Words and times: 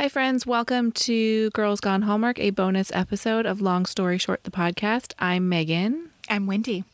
Hi, 0.00 0.08
friends. 0.08 0.46
Welcome 0.46 0.92
to 0.92 1.50
Girls 1.50 1.78
Gone 1.78 2.00
Hallmark, 2.00 2.38
a 2.38 2.48
bonus 2.48 2.90
episode 2.94 3.44
of 3.44 3.60
Long 3.60 3.84
Story 3.84 4.16
Short, 4.16 4.44
the 4.44 4.50
podcast. 4.50 5.12
I'm 5.18 5.46
Megan. 5.46 6.08
I'm 6.26 6.46
Wendy. 6.46 6.84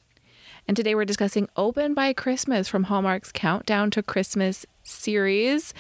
And 0.67 0.77
today 0.77 0.93
we're 0.93 1.05
discussing 1.05 1.49
Open 1.57 1.95
by 1.95 2.13
Christmas 2.13 2.67
from 2.67 2.83
Hallmark's 2.83 3.31
Countdown 3.31 3.93
to 3.93 4.03
Christmas 4.03 4.67
series. 4.83 5.73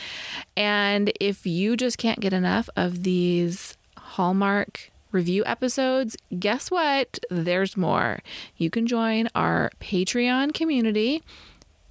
And 0.56 1.12
if 1.20 1.44
you 1.44 1.76
just 1.76 1.98
can't 1.98 2.20
get 2.20 2.32
enough 2.32 2.70
of 2.76 3.02
these 3.02 3.76
Hallmark 3.98 4.92
review 5.10 5.44
episodes, 5.46 6.16
guess 6.38 6.70
what? 6.70 7.18
There's 7.28 7.76
more. 7.76 8.20
You 8.56 8.70
can 8.70 8.86
join 8.86 9.28
our 9.34 9.72
Patreon 9.80 10.54
community 10.54 11.24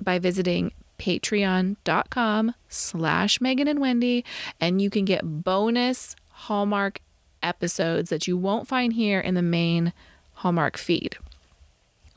by 0.02 0.18
visiting 0.18 0.72
patreon.com 0.98 2.54
slash 2.70 3.42
Megan 3.42 3.68
and 3.68 3.80
Wendy, 3.80 4.24
and 4.60 4.82
you 4.82 4.90
can 4.90 5.06
get 5.06 5.44
bonus 5.44 6.16
Hallmark 6.30 7.02
episodes 7.42 8.10
that 8.10 8.28
you 8.28 8.38
won't 8.38 8.68
find 8.68 8.94
here 8.94 9.20
in 9.20 9.36
the 9.36 9.42
main 9.42 9.94
Hallmark 10.34 10.78
feed. 10.78 11.18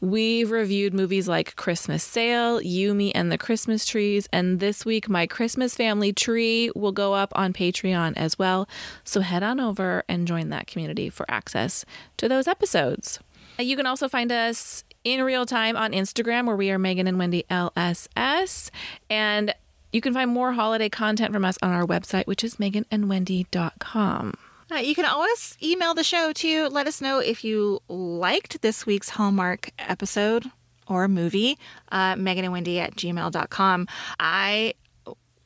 We've 0.01 0.53
reviewed 0.53 0.95
movies 0.95 1.27
like 1.27 1.57
Christmas 1.57 2.05
Sail, 2.05 2.61
Yumi 2.61 3.11
and 3.17 3.33
the 3.33 3.39
Christmas 3.39 3.85
Trees, 3.85 4.29
and 4.33 4.61
this 4.61 4.85
week 4.85 5.09
my 5.09 5.27
Christmas 5.27 5.75
Family 5.75 6.13
Tree 6.13 6.71
will 6.77 6.93
go 6.93 7.15
up 7.15 7.33
on 7.35 7.53
Patreon 7.53 8.13
as 8.17 8.39
well. 8.39 8.69
So 9.03 9.23
head 9.23 9.43
on 9.43 9.59
over 9.59 10.05
and 10.09 10.29
join 10.29 10.51
that 10.51 10.69
community 10.69 11.11
for 11.11 11.29
access 11.29 11.85
to 12.17 12.29
those 12.29 12.47
episodes. 12.47 13.19
You 13.59 13.77
can 13.77 13.87
also 13.87 14.09
find 14.09 14.31
us 14.31 14.85
in 15.05 15.23
real 15.23 15.47
time 15.47 15.77
on 15.77 15.93
Instagram, 15.93 16.47
where 16.47 16.57
we 16.57 16.71
are 16.71 16.79
Megan 16.79 17.07
and 17.07 17.19
Wendy 17.19 17.45
LSS. 17.51 18.71
And 19.09 19.55
you 19.93 20.01
can 20.01 20.13
find 20.13 20.31
more 20.31 20.53
holiday 20.53 20.89
content 20.89 21.33
from 21.33 21.45
us 21.45 21.59
on 21.63 21.71
our 21.71 21.87
website, 21.87 22.27
which 22.27 22.45
is 22.45 22.57
meganandwendy.com. 22.57 24.35
Uh, 24.71 24.77
you 24.77 24.95
can 24.95 25.07
always 25.07 25.57
email 25.63 25.95
the 25.95 26.05
show 26.05 26.33
to 26.33 26.69
let 26.69 26.87
us 26.87 27.01
know 27.01 27.21
if 27.21 27.43
you 27.43 27.81
liked 27.89 28.61
this 28.61 28.85
week's 28.85 29.11
Hallmark 29.11 29.71
episode 29.79 30.51
or 30.87 31.09
movie, 31.09 31.59
uh, 31.91 32.17
Megan 32.17 32.45
and 32.45 32.53
Wendy 32.53 32.79
at 32.79 32.95
gmail.com. 32.95 33.89
I 34.21 34.75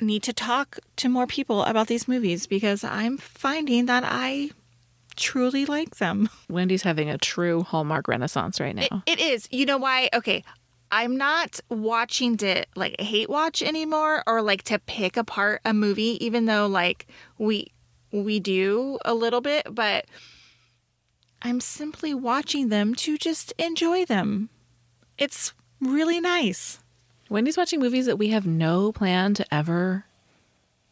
need 0.00 0.25
to 0.25 0.33
talk 0.33 0.81
to 0.97 1.09
more 1.09 1.28
people 1.28 1.62
about 1.62 1.87
these 1.87 2.09
movies 2.09 2.48
because 2.48 2.83
I'm 2.83 3.16
finding 3.16 3.87
that 3.87 4.03
I 4.05 4.50
truly 5.23 5.65
like 5.65 5.97
them. 5.97 6.28
Wendy's 6.51 6.83
having 6.83 7.09
a 7.09 7.17
true 7.17 7.62
Hallmark 7.62 8.09
renaissance 8.09 8.61
right 8.61 8.75
now. 8.75 9.03
It, 9.06 9.19
it 9.19 9.20
is. 9.20 9.48
You 9.51 9.65
know 9.65 9.78
why? 9.78 10.11
Okay. 10.12 10.45
I'm 10.91 11.17
not 11.17 11.61
watching 11.70 12.37
to 12.39 12.67
like 12.77 13.01
hate 13.01 13.31
watch 13.31 13.62
anymore 13.62 14.23
or 14.27 14.43
like 14.43 14.62
to 14.65 14.78
pick 14.81 15.17
apart 15.17 15.62
a 15.65 15.73
movie, 15.73 16.23
even 16.23 16.45
though 16.45 16.67
like 16.67 17.06
we 17.39 17.69
we 18.11 18.41
do 18.41 18.98
a 19.05 19.15
little 19.15 19.41
bit, 19.41 19.67
but 19.70 20.05
I'm 21.41 21.61
simply 21.61 22.12
watching 22.12 22.69
them 22.69 22.95
to 22.97 23.17
just 23.17 23.55
enjoy 23.59 24.05
them. 24.05 24.50
It's 25.17 25.55
really 25.81 26.20
nice. 26.20 26.78
Wendy's 27.31 27.56
watching 27.56 27.81
movies 27.81 28.05
that 28.05 28.19
we 28.19 28.28
have 28.28 28.47
no 28.47 28.93
plan 28.93 29.33
to 29.34 29.55
ever 29.55 30.05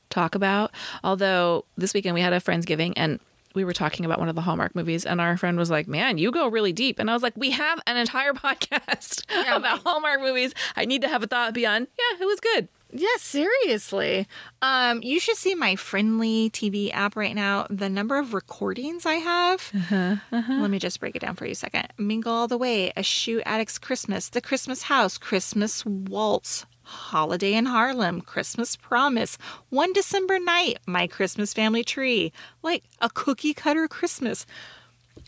talk 0.09 0.35
about. 0.35 0.71
Although 1.05 1.67
this 1.77 1.93
weekend 1.93 2.15
we 2.15 2.23
had 2.23 2.33
a 2.33 2.41
Friendsgiving 2.41 2.95
and 2.97 3.21
we 3.55 3.65
were 3.65 3.73
talking 3.73 4.05
about 4.05 4.19
one 4.19 4.29
of 4.29 4.35
the 4.35 4.41
Hallmark 4.43 4.75
movies, 4.75 5.05
and 5.05 5.21
our 5.21 5.37
friend 5.37 5.59
was 5.59 5.71
like, 5.71 5.89
Man, 5.89 6.19
you 6.19 6.31
go 6.31 6.49
really 6.49 6.73
deep. 6.73 6.99
And 6.99 7.11
I 7.11 7.15
was 7.15 7.23
like, 7.23 7.37
We 7.37 7.51
have 7.51 7.81
an 7.87 7.97
entire 7.97 8.33
podcast 8.35 9.25
yeah, 9.31 9.57
about 9.57 9.81
Hallmark 9.81 10.21
movies. 10.21 10.55
I 10.77 10.85
need 10.85 11.03
to 11.03 11.09
have 11.09 11.23
a 11.23 11.27
thought 11.27 11.55
beyond, 11.55 11.89
yeah, 11.99 12.23
it 12.23 12.27
was 12.27 12.41
good. 12.41 12.69
Yeah, 12.93 13.09
seriously. 13.19 14.27
Um, 14.63 15.01
you 15.03 15.21
should 15.21 15.37
see 15.37 15.55
my 15.55 15.77
friendly 15.77 16.51
TV 16.51 16.93
app 16.93 17.15
right 17.15 17.35
now. 17.35 17.67
The 17.71 17.89
number 17.89 18.19
of 18.19 18.35
recordings 18.35 19.07
I 19.07 19.15
have. 19.15 19.71
Uh-huh, 19.75 20.17
uh-huh. 20.33 20.53
Let 20.55 20.71
me 20.71 20.79
just 20.79 20.99
break 20.99 21.15
it 21.15 21.21
down 21.21 21.37
for 21.37 21.47
you 21.47 21.53
a 21.53 21.55
second. 21.55 21.87
Mingle 21.99 22.33
All 22.33 22.49
the 22.49 22.59
Way, 22.59 22.93
A 22.97 23.03
Shoe 23.03 23.43
Addict's 23.47 23.79
Christmas, 23.79 24.29
The 24.29 24.41
Christmas 24.41 24.83
House, 24.83 25.19
Christmas 25.19 25.85
Waltz, 25.87 26.67
Holiday 26.91 27.55
in 27.55 27.67
Harlem, 27.67 28.21
Christmas 28.21 28.75
Promise, 28.75 29.39
One 29.69 29.93
December 29.93 30.39
Night, 30.41 30.79
My 30.87 31.07
Christmas 31.07 31.55
Family 31.55 31.85
Tree, 31.85 32.33
like 32.63 32.83
a 33.01 33.09
cookie 33.09 33.55
cutter 33.55 33.87
Christmas. 33.87 34.45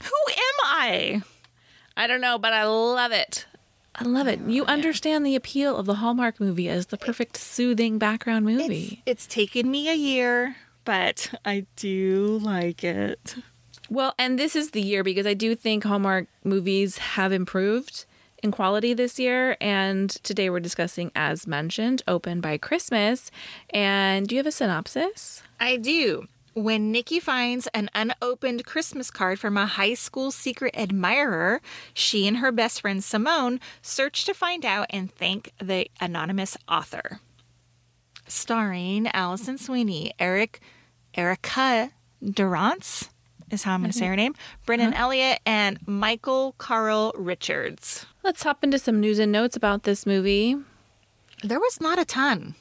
Who 0.03 0.33
am 0.33 0.55
I? 0.65 1.23
I 1.97 2.07
don't 2.09 2.21
know, 2.21 2.37
but 2.37 2.53
I 2.53 2.65
love 2.65 3.13
it. 3.13 3.47
I 3.95 4.05
love 4.05 4.27
it. 4.27 4.41
You 4.41 4.65
oh, 4.65 4.67
understand 4.67 5.25
the 5.25 5.37
appeal 5.37 5.77
of 5.77 5.87
the 5.87 5.95
Hallmark 5.95 6.41
movie 6.41 6.69
as 6.69 6.87
the 6.87 6.99
perfect 6.99 7.37
soothing 7.37 7.99
background 7.99 8.45
movie. 8.45 9.03
It's, 9.07 9.27
it's 9.27 9.35
taken 9.35 9.71
me 9.71 9.89
a 9.89 9.95
year, 9.95 10.57
but 10.85 11.33
I 11.45 11.67
do 11.77 12.41
like 12.43 12.83
it. 12.83 13.37
Well, 13.89 14.15
and 14.19 14.39
this 14.39 14.57
is 14.57 14.71
the 14.71 14.83
year 14.83 15.05
because 15.05 15.27
I 15.27 15.35
do 15.35 15.55
think 15.55 15.85
Hallmark 15.85 16.27
movies 16.43 16.99
have 16.99 17.33
improved 17.33 18.07
in 18.43 18.51
quality 18.51 18.93
this 18.95 19.19
year. 19.19 19.57
And 19.61 20.11
today 20.11 20.51
we're 20.51 20.61
discussing, 20.61 21.11
as 21.15 21.47
mentioned, 21.47 22.03
Open 22.07 22.41
by 22.41 22.59
Christmas. 22.59 23.31
And 23.71 24.29
do 24.29 24.35
you 24.35 24.41
have 24.41 24.47
a 24.47 24.53
synopsis? 24.53 25.43
I 25.61 25.77
do. 25.77 26.27
When 26.55 26.93
Nicky 26.93 27.19
finds 27.19 27.67
an 27.69 27.89
unopened 27.95 28.67
Christmas 28.67 29.11
card 29.11 29.41
from 29.41 29.57
a 29.57 29.65
high 29.65 29.95
school 29.95 30.31
secret 30.31 30.75
admirer, 30.77 31.63
she 31.95 32.27
and 32.29 32.39
her 32.39 32.53
best 32.53 32.83
friend 32.83 33.03
Simone 33.03 33.59
search 33.81 34.27
to 34.27 34.35
find 34.35 34.67
out 34.67 34.87
and 34.91 35.11
thank 35.15 35.53
the 35.59 35.89
anonymous 35.99 36.59
author. 36.69 37.21
Starring 38.29 39.09
Alison 39.15 39.57
Sweeney, 39.57 40.13
Eric, 40.19 40.61
Erica 41.15 41.91
Durance 42.23 43.09
is 43.53 43.63
how 43.63 43.75
I'm 43.75 43.81
going 43.81 43.93
to 43.93 43.97
say 43.99 44.07
her 44.07 44.17
name, 44.17 44.35
Brennan 44.67 44.93
huh? 44.93 45.03
Elliott, 45.03 45.41
and 45.47 45.79
Michael 45.87 46.55
Karl 46.59 47.13
Richards. 47.17 48.07
Let's 48.23 48.43
hop 48.43 48.65
into 48.65 48.79
some 48.79 49.01
news 49.01 49.19
and 49.19 49.33
notes 49.33 49.57
about 49.57 49.83
this 49.83 50.07
movie. 50.07 50.57
There 51.43 51.61
was 51.61 51.81
not 51.81 51.99
a 51.99 52.05
ton. 52.05 52.55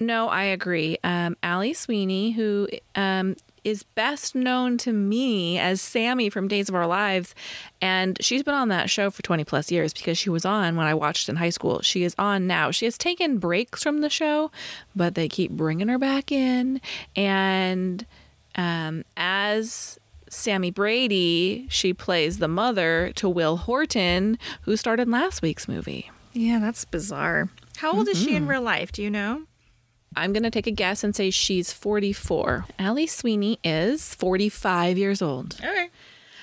No, 0.00 0.28
I 0.28 0.44
agree. 0.44 0.96
Um, 1.02 1.36
Ali 1.42 1.74
Sweeney, 1.74 2.30
who 2.30 2.68
um, 2.94 3.34
is 3.64 3.82
best 3.82 4.34
known 4.36 4.78
to 4.78 4.92
me 4.92 5.58
as 5.58 5.80
Sami 5.80 6.30
from 6.30 6.46
Days 6.46 6.68
of 6.68 6.74
Our 6.76 6.86
Lives, 6.86 7.34
and 7.82 8.16
she's 8.20 8.44
been 8.44 8.54
on 8.54 8.68
that 8.68 8.90
show 8.90 9.10
for 9.10 9.22
20 9.22 9.44
plus 9.44 9.72
years 9.72 9.92
because 9.92 10.16
she 10.16 10.30
was 10.30 10.44
on 10.44 10.76
when 10.76 10.86
I 10.86 10.94
watched 10.94 11.28
in 11.28 11.36
high 11.36 11.50
school. 11.50 11.82
She 11.82 12.04
is 12.04 12.14
on 12.16 12.46
now. 12.46 12.70
She 12.70 12.84
has 12.84 12.96
taken 12.96 13.38
breaks 13.38 13.82
from 13.82 14.00
the 14.00 14.10
show, 14.10 14.52
but 14.94 15.16
they 15.16 15.28
keep 15.28 15.50
bringing 15.50 15.88
her 15.88 15.98
back 15.98 16.30
in. 16.30 16.80
And 17.16 18.06
um, 18.54 19.04
as 19.16 19.98
Sami 20.30 20.70
Brady, 20.70 21.66
she 21.70 21.92
plays 21.92 22.38
the 22.38 22.48
mother 22.48 23.12
to 23.16 23.28
Will 23.28 23.56
Horton, 23.58 24.38
who 24.62 24.76
starred 24.76 25.00
in 25.00 25.10
last 25.10 25.42
week's 25.42 25.68
movie. 25.68 26.10
Yeah, 26.32 26.58
that's 26.58 26.84
bizarre. 26.84 27.48
How 27.78 27.92
old 27.92 28.06
mm-hmm. 28.06 28.12
is 28.12 28.22
she 28.22 28.34
in 28.34 28.42
mm-hmm. 28.42 28.50
real 28.50 28.62
life? 28.62 28.92
Do 28.92 29.02
you 29.02 29.10
know? 29.10 29.42
I'm 30.16 30.32
going 30.32 30.42
to 30.42 30.50
take 30.50 30.66
a 30.66 30.72
guess 30.72 31.04
and 31.04 31.14
say 31.14 31.30
she's 31.30 31.72
44. 31.72 32.66
Ali 32.78 33.06
Sweeney 33.06 33.58
is 33.62 34.14
45 34.14 34.98
years 34.98 35.22
old. 35.22 35.56
Okay. 35.60 35.90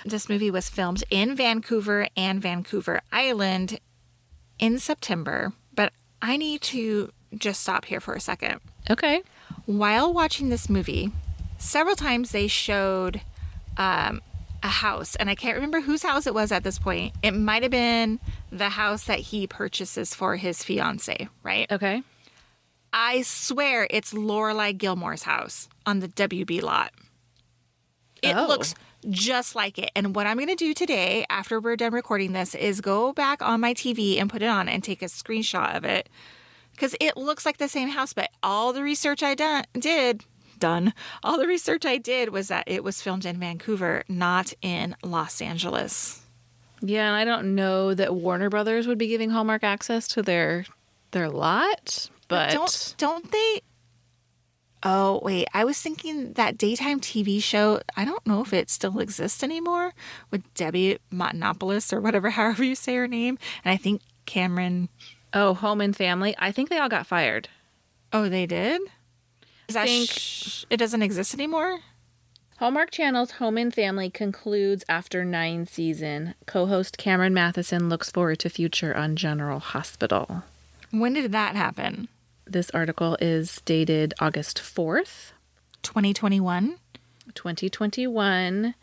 This 0.06 0.30
movie 0.30 0.52
was 0.52 0.70
filmed 0.70 1.04
in 1.10 1.36
Vancouver 1.36 2.08
and 2.16 2.42
Vancouver 2.42 3.02
Island 3.12 3.80
in 4.60 4.80
September, 4.80 5.54
but 5.74 5.92
I 6.22 6.38
need 6.38 6.62
to 6.62 7.12
just 7.36 7.62
stop 7.62 7.86
here 7.86 8.00
for 8.00 8.14
a 8.14 8.22
second. 8.22 8.62
Okay. 8.90 9.24
While 9.66 10.14
watching 10.14 10.50
this 10.50 10.70
movie, 10.70 11.12
several 11.58 11.96
times 11.96 12.32
they 12.32 12.48
showed 12.48 13.22
um, 13.78 14.22
a 14.64 14.68
house, 14.68 15.16
and 15.16 15.30
I 15.30 15.36
can't 15.36 15.56
remember 15.56 15.82
whose 15.82 16.04
house 16.04 16.28
it 16.28 16.34
was 16.34 16.52
at 16.52 16.64
this 16.64 16.80
point. 16.80 17.14
It 17.22 17.32
might 17.32 17.64
have 17.64 17.72
been 17.72 18.20
the 18.52 18.70
house 18.70 19.04
that 19.06 19.20
he 19.20 19.48
purchases 19.48 20.16
for 20.16 20.36
his 20.36 20.64
fiance, 20.64 21.30
right? 21.44 21.72
Okay. 21.72 22.04
I 22.92 23.24
swear 23.24 23.88
it's 23.90 24.14
Lorelai 24.14 24.78
Gilmore's 24.78 25.24
house 25.24 25.68
on 25.86 26.00
the 26.00 26.08
WB 26.08 26.62
lot. 26.62 26.94
It 28.22 28.36
oh. 28.36 28.48
looks 28.48 28.74
just 29.10 29.56
like 29.56 29.78
it. 29.78 29.92
And 29.96 30.16
what 30.16 30.28
I'm 30.28 30.38
going 30.38 30.48
to 30.50 30.56
do 30.56 30.74
today, 30.74 31.26
after 31.30 31.60
we're 31.60 31.76
done 31.76 31.94
recording 31.94 32.34
this, 32.34 32.56
is 32.56 32.82
go 32.82 33.14
back 33.14 33.42
on 33.42 33.62
my 33.62 33.74
TV 33.74 34.20
and 34.20 34.30
put 34.30 34.42
it 34.42 34.48
on 34.48 34.68
and 34.68 34.84
take 34.84 35.02
a 35.02 35.06
screenshot 35.06 35.76
of 35.76 35.86
it 35.86 36.10
because 36.72 36.96
it 37.00 37.18
looks 37.18 37.46
like 37.46 37.58
the 37.58 37.68
same 37.68 37.90
house. 37.90 38.14
But 38.14 38.32
all 38.42 38.74
the 38.74 38.82
research 38.82 39.22
I 39.22 39.36
done, 39.36 39.66
did, 39.74 40.24
done, 40.66 40.96
all 41.24 41.38
the 41.38 41.46
research 41.46 41.86
I 41.86 41.98
did 41.98 42.30
was 42.30 42.48
that 42.48 42.64
it 42.66 42.84
was 42.84 43.00
filmed 43.00 43.24
in 43.24 43.40
Vancouver, 43.40 44.04
not 44.08 44.52
in 44.64 44.96
Los 45.04 45.40
Angeles. 45.40 46.24
Yeah, 46.82 47.06
and 47.08 47.16
I 47.16 47.24
don't 47.24 47.54
know 47.54 47.94
that 47.94 48.16
Warner 48.16 48.50
Brothers 48.50 48.88
would 48.88 48.98
be 48.98 49.08
giving 49.08 49.30
Hallmark 49.30 49.64
access 49.64 50.08
to 50.10 50.24
their 50.24 50.66
their 51.12 51.30
lot, 51.30 52.10
but 52.28 52.52
don't 52.52 52.96
don't 52.98 53.32
they? 53.32 53.62
Oh 54.82 55.20
wait, 55.22 55.48
I 55.54 55.66
was 55.66 55.80
thinking 55.80 56.34
that 56.34 56.58
daytime 56.58 57.00
TV 57.00 57.42
show. 57.44 57.80
I 57.96 58.04
don't 58.04 58.26
know 58.26 58.42
if 58.42 58.52
it 58.52 58.72
still 58.72 58.98
exists 58.98 59.44
anymore 59.44 59.94
with 60.32 60.52
Debbie 60.56 60.98
Matenopoulos 61.14 61.94
or 61.94 62.02
whatever, 62.02 62.30
however 62.40 62.64
you 62.64 62.74
say 62.74 62.96
her 62.96 63.08
name, 63.08 63.38
and 63.64 63.72
I 63.72 63.78
think 63.78 64.02
Cameron. 64.26 64.90
Oh, 65.32 65.54
Home 65.54 65.82
and 65.82 65.96
Family. 65.96 66.34
I 66.40 66.52
think 66.52 66.70
they 66.70 66.80
all 66.80 66.90
got 66.90 67.06
fired. 67.06 67.50
Oh, 68.12 68.30
they 68.30 68.48
did. 68.48 68.82
That 69.70 69.86
think 69.88 70.10
sh- 70.10 70.66
it 70.70 70.78
doesn't 70.78 71.02
exist 71.02 71.34
anymore? 71.34 71.80
Hallmark 72.58 72.90
Channel's 72.92 73.32
Home 73.32 73.58
and 73.58 73.74
Family 73.74 74.10
concludes 74.10 74.86
after 74.88 75.26
nine 75.26 75.66
season. 75.68 76.36
Co-host 76.46 76.98
Cameron 76.98 77.34
Mathison 77.34 77.90
looks 77.90 78.10
forward 78.10 78.40
to 78.40 78.50
future 78.50 78.96
on 78.96 79.18
General 79.18 79.60
Hospital. 79.60 80.44
When 80.92 81.14
did 81.14 81.32
that 81.34 81.56
happen? 81.58 82.08
This 82.48 82.70
article 82.70 83.18
is 83.20 83.62
dated 83.66 84.14
August 84.20 84.60
4th, 84.60 85.32
2021. 85.84 86.78
2021. 87.34 88.76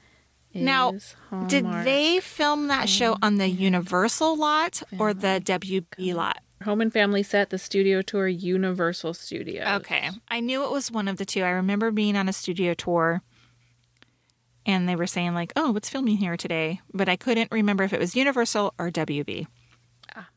Now, 0.54 0.92
is 0.92 1.14
did 1.46 1.64
they 1.84 2.20
film 2.20 2.68
that 2.68 2.88
show 2.88 3.16
on 3.22 3.38
the 3.38 3.48
Universal 3.48 4.36
lot 4.36 4.82
or 4.98 5.14
the 5.14 5.40
WB 5.42 6.14
lot? 6.14 6.38
Home 6.62 6.80
and 6.80 6.92
Family 6.92 7.22
set 7.22 7.50
the 7.50 7.58
studio 7.58 8.02
tour 8.02 8.26
Universal 8.28 9.14
Studios. 9.14 9.66
Okay. 9.80 10.10
I 10.28 10.40
knew 10.40 10.64
it 10.64 10.70
was 10.70 10.90
one 10.90 11.08
of 11.08 11.16
the 11.16 11.24
two. 11.24 11.42
I 11.42 11.50
remember 11.50 11.90
being 11.90 12.16
on 12.16 12.28
a 12.28 12.32
studio 12.32 12.74
tour 12.74 13.22
and 14.64 14.88
they 14.88 14.96
were 14.96 15.06
saying, 15.06 15.34
like, 15.34 15.52
oh, 15.56 15.72
what's 15.72 15.88
filming 15.88 16.16
here 16.16 16.36
today? 16.36 16.80
But 16.92 17.08
I 17.08 17.16
couldn't 17.16 17.50
remember 17.50 17.84
if 17.84 17.92
it 17.92 18.00
was 18.00 18.16
Universal 18.16 18.74
or 18.78 18.90
WB. 18.90 19.46
Ah. 20.14 20.28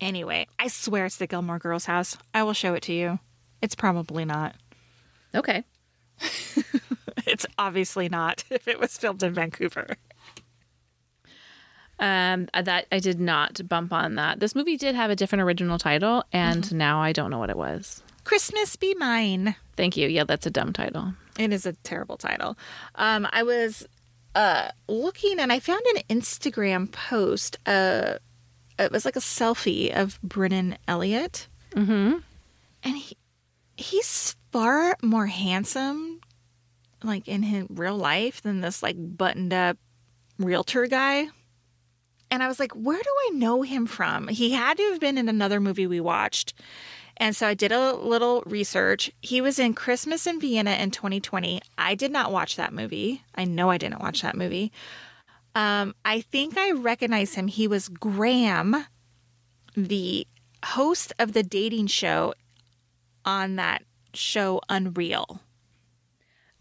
Anyway, 0.00 0.46
I 0.58 0.68
swear 0.68 1.06
it's 1.06 1.16
the 1.16 1.26
Gilmore 1.26 1.58
Girls 1.58 1.84
house. 1.84 2.16
I 2.34 2.42
will 2.42 2.52
show 2.52 2.74
it 2.74 2.82
to 2.84 2.92
you. 2.92 3.18
It's 3.62 3.74
probably 3.74 4.24
not. 4.24 4.56
Okay. 5.34 5.64
It's 7.30 7.46
obviously 7.58 8.08
not 8.08 8.44
if 8.50 8.66
it 8.68 8.80
was 8.80 8.96
filmed 8.96 9.22
in 9.22 9.34
Vancouver. 9.34 9.96
Um, 12.00 12.48
that 12.54 12.86
I 12.90 12.98
did 12.98 13.20
not 13.20 13.60
bump 13.68 13.92
on 13.92 14.14
that. 14.14 14.40
This 14.40 14.54
movie 14.54 14.78
did 14.78 14.94
have 14.94 15.10
a 15.10 15.16
different 15.16 15.42
original 15.42 15.78
title, 15.78 16.24
and 16.32 16.72
now 16.74 17.00
I 17.02 17.12
don't 17.12 17.30
know 17.30 17.38
what 17.38 17.50
it 17.50 17.58
was. 17.58 18.02
Christmas 18.24 18.74
Be 18.76 18.94
Mine. 18.94 19.54
Thank 19.76 19.96
you. 19.98 20.08
Yeah, 20.08 20.24
that's 20.24 20.46
a 20.46 20.50
dumb 20.50 20.72
title. 20.72 21.12
It 21.38 21.52
is 21.52 21.66
a 21.66 21.74
terrible 21.74 22.16
title. 22.16 22.56
Um, 22.94 23.28
I 23.30 23.42
was 23.42 23.86
uh, 24.34 24.70
looking 24.88 25.38
and 25.40 25.52
I 25.52 25.60
found 25.60 25.82
an 25.94 26.02
Instagram 26.18 26.90
post. 26.90 27.58
Uh, 27.66 28.14
it 28.78 28.90
was 28.92 29.04
like 29.04 29.16
a 29.16 29.20
selfie 29.20 29.94
of 29.94 30.18
Brennan 30.22 30.78
Elliott, 30.88 31.48
Mm-hmm. 31.76 32.18
and 32.82 32.96
he 32.96 33.16
he's 33.76 34.36
far 34.52 34.96
more 35.02 35.26
handsome, 35.26 36.20
like 37.02 37.28
in 37.28 37.42
his 37.42 37.66
real 37.70 37.96
life, 37.96 38.40
than 38.42 38.60
this 38.62 38.82
like 38.82 38.96
buttoned 38.98 39.52
up 39.52 39.76
realtor 40.38 40.86
guy. 40.86 41.28
And 42.30 42.42
I 42.42 42.48
was 42.48 42.60
like, 42.60 42.72
where 42.72 42.98
do 42.98 43.10
I 43.26 43.30
know 43.30 43.62
him 43.62 43.86
from? 43.86 44.28
He 44.28 44.52
had 44.52 44.76
to 44.76 44.82
have 44.90 45.00
been 45.00 45.18
in 45.18 45.28
another 45.28 45.60
movie 45.60 45.86
we 45.86 46.00
watched. 46.00 46.54
And 47.16 47.36
so 47.36 47.46
I 47.46 47.54
did 47.54 47.72
a 47.72 47.92
little 47.92 48.42
research. 48.46 49.10
He 49.20 49.40
was 49.40 49.58
in 49.58 49.74
Christmas 49.74 50.26
in 50.26 50.40
Vienna 50.40 50.70
in 50.70 50.90
2020. 50.90 51.60
I 51.76 51.94
did 51.94 52.10
not 52.10 52.32
watch 52.32 52.56
that 52.56 52.72
movie. 52.72 53.22
I 53.34 53.44
know 53.44 53.68
I 53.68 53.78
didn't 53.78 54.00
watch 54.00 54.22
that 54.22 54.36
movie. 54.36 54.72
Um, 55.54 55.94
I 56.04 56.20
think 56.20 56.56
I 56.56 56.70
recognize 56.70 57.34
him. 57.34 57.48
He 57.48 57.68
was 57.68 57.88
Graham, 57.88 58.86
the 59.74 60.26
host 60.64 61.12
of 61.18 61.32
the 61.32 61.42
dating 61.42 61.88
show 61.88 62.34
on 63.24 63.56
that 63.56 63.82
show 64.14 64.60
Unreal. 64.68 65.40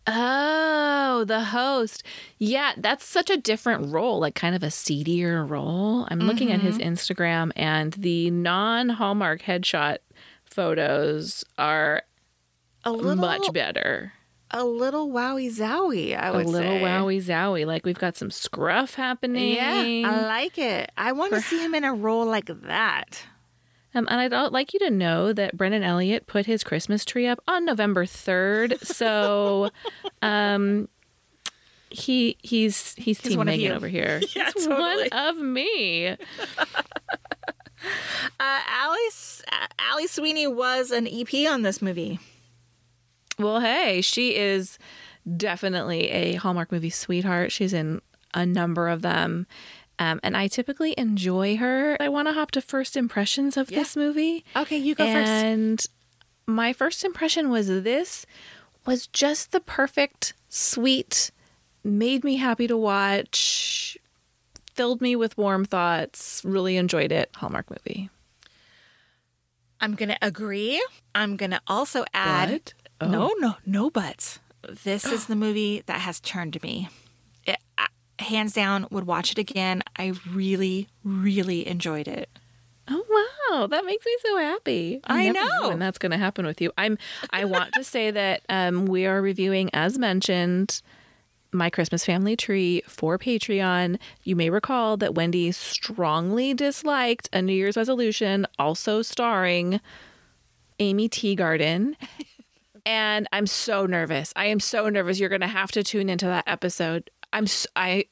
Oh, 0.08 1.24
the 1.28 1.44
host. 1.46 2.04
Yeah, 2.38 2.74
that's 2.78 3.06
such 3.06 3.30
a 3.30 3.38
different 3.38 3.92
role, 3.92 4.20
like 4.20 4.36
kind 4.36 4.56
of 4.56 4.64
a 4.64 4.72
seedier 4.72 5.46
role. 5.46 6.08
I'm 6.10 6.20
looking 6.20 6.52
at 6.52 6.62
his 6.62 6.78
mm-hmm. 6.78 6.90
Instagram, 6.94 7.52
and 7.56 7.94
the 7.94 8.32
non 8.32 8.90
Hallmark 8.90 9.42
headshot 9.44 9.98
photos 10.46 11.44
are 11.58 12.04
A 12.84 12.92
little 12.92 13.16
much 13.16 13.54
better. 13.54 14.14
a 14.52 14.64
little 14.66 15.10
wowie 15.10 15.52
zowie, 15.52 16.18
I 16.18 16.32
would 16.32 16.48
say. 16.48 16.52
a 16.52 16.56
little 16.58 16.80
say. 16.80 16.84
wowie 16.84 17.24
zowie. 17.24 17.66
Like 17.68 17.86
we've 17.86 18.00
got 18.00 18.18
some 18.18 18.32
scruff 18.32 18.96
happening. 18.96 19.56
Yeah, 19.56 20.10
I 20.10 20.22
like 20.26 20.58
it. 20.58 20.92
I 20.98 21.12
want 21.12 21.34
to 21.34 21.42
see 21.42 21.64
him 21.64 21.76
in 21.76 21.84
a 21.84 21.94
role 21.94 22.26
like 22.26 22.50
that. 22.64 23.24
Um, 23.96 24.08
and 24.10 24.34
I'd 24.34 24.52
like 24.52 24.74
you 24.74 24.80
to 24.80 24.90
know 24.90 25.34
that 25.34 25.58
Brennan 25.58 25.84
Elliott 25.84 26.28
put 26.28 26.46
his 26.46 26.64
Christmas 26.64 27.04
tree 27.04 27.28
up 27.28 27.42
on 27.48 27.66
November 27.66 28.06
3rd. 28.06 28.80
So 28.86 29.70
um, 30.22 30.90
he 31.90 32.38
he's 32.42 32.94
he's, 32.96 33.20
Team 33.20 33.44
Megan 33.44 33.72
over 33.72 33.88
here. 33.88 34.22
Yeah, 34.36 34.52
he's 34.54 34.66
totally. 34.68 35.10
one 35.12 35.28
of 35.28 35.38
me. 35.38 36.18
Uh, 38.42 38.60
Alice, 38.68 39.42
Ali 39.90 40.06
Sweeney 40.06 40.48
was 40.48 40.92
an 40.92 41.08
EP 41.08 41.50
on 41.50 41.62
this 41.62 41.82
movie. 41.82 42.20
Well, 43.38 43.62
hey, 43.62 44.02
she 44.02 44.36
is 44.36 44.78
definitely 45.38 46.10
a 46.10 46.34
Hallmark 46.36 46.74
movie 46.74 46.90
sweetheart. 46.90 47.54
She's 47.54 47.72
in 47.72 48.02
a 48.34 48.46
number 48.46 48.90
of 48.90 49.02
them. 49.02 49.48
Um, 50.00 50.20
and 50.24 50.36
I 50.36 50.48
typically 50.48 50.96
enjoy 50.98 51.58
her. 51.58 51.98
I 52.00 52.08
want 52.10 52.30
to 52.30 52.34
hop 52.34 52.52
to 52.52 52.62
first 52.62 52.96
impressions 52.96 53.58
of 53.58 53.68
this 53.68 53.98
movie. 53.98 54.46
Okay, 54.56 54.78
you 54.78 54.96
go 54.96 55.06
first. 55.06 55.30
and 55.30 55.86
my 56.48 56.72
first 56.74 57.04
impression 57.04 57.50
was 57.50 57.68
this 57.68 58.26
was 58.86 59.08
just 59.08 59.52
the 59.52 59.60
perfect, 59.60 60.34
sweet, 60.48 61.32
made 61.84 62.24
me 62.24 62.38
happy 62.38 62.66
to 62.66 62.78
watch, 62.78 63.98
filled 64.74 65.02
me 65.02 65.16
with 65.18 65.38
warm 65.38 65.66
thoughts, 65.66 66.42
really 66.46 66.78
enjoyed 66.78 67.12
it. 67.12 67.30
Hallmark 67.36 67.70
movie. 67.70 68.10
I'm 69.82 69.96
going 69.96 70.10
to 70.10 70.18
agree. 70.22 70.84
I'm 71.14 71.36
going 71.36 71.52
to 71.52 71.62
also 71.68 72.06
add. 72.14 72.74
But? 73.00 73.08
Oh. 73.08 73.12
No, 73.12 73.34
no, 73.40 73.56
no 73.66 73.90
buts. 73.90 74.40
This 74.84 75.06
is 75.06 75.26
the 75.28 75.36
movie 75.36 75.84
that 75.86 76.00
has 76.02 76.20
turned 76.20 76.62
me. 76.64 76.90
It, 77.46 77.58
I, 77.78 77.88
hands 78.20 78.54
down, 78.54 78.88
would 78.92 79.06
watch 79.06 79.32
it 79.32 79.38
again. 79.38 79.84
I 79.98 80.14
really, 80.32 80.88
really 81.04 81.68
enjoyed 81.68 82.08
it. 82.08 82.30
Oh 82.92 83.06
wow, 83.52 83.68
that 83.68 83.86
makes 83.86 84.06
me 84.06 84.16
so 84.24 84.38
happy. 84.38 85.00
I 85.04 85.30
never 85.30 85.48
know. 85.62 85.70
when 85.70 85.80
that's 85.80 86.00
going 86.00 86.12
to 86.12 86.18
happen 86.18 86.46
with 86.46 86.60
you. 86.60 86.72
I'm. 86.78 86.98
I 87.30 87.46
want 87.46 87.74
to 87.74 87.84
say 87.84 88.10
that 88.12 88.42
um, 88.50 88.86
we 88.88 89.06
are 89.06 89.22
reviewing, 89.22 89.70
as 89.74 90.00
mentioned, 90.00 90.82
my 91.52 91.70
Christmas 91.70 92.04
family 92.04 92.36
tree 92.36 92.82
for 92.88 93.20
Patreon. 93.20 94.00
You 94.24 94.36
may 94.36 94.50
recall 94.50 94.98
that 94.98 95.14
Wendy 95.14 95.52
strongly 95.52 96.54
disliked 96.56 97.30
a 97.32 97.42
New 97.44 97.54
Year's 97.54 97.78
resolution, 97.78 98.48
also 98.58 99.04
starring 99.04 99.80
Aimee 100.80 101.10
Teegarden. 101.10 101.96
And 102.86 103.28
I'm 103.32 103.46
so 103.46 103.86
nervous. 103.86 104.34
I 104.36 104.46
am 104.46 104.60
so 104.60 104.90
nervous. 104.90 105.20
You're 105.20 105.30
going 105.30 105.42
to 105.42 105.48
have 105.48 105.72
to 105.74 105.84
tune 105.84 106.10
into 106.10 106.26
that 106.26 106.46
episode. 106.48 107.12
I'm. 107.32 107.44
s 107.44 107.68
I 107.76 108.06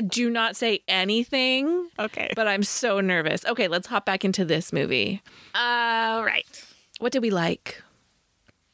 do 0.00 0.30
not 0.30 0.56
say 0.56 0.80
anything 0.88 1.88
Okay. 1.98 2.32
but 2.34 2.46
I'm 2.46 2.62
so 2.62 3.00
nervous. 3.00 3.44
Okay, 3.44 3.68
let's 3.68 3.86
hop 3.86 4.04
back 4.04 4.24
into 4.24 4.44
this 4.44 4.72
movie. 4.72 5.22
All 5.54 6.24
right. 6.24 6.64
What 6.98 7.12
did 7.12 7.22
we 7.22 7.30
like? 7.30 7.82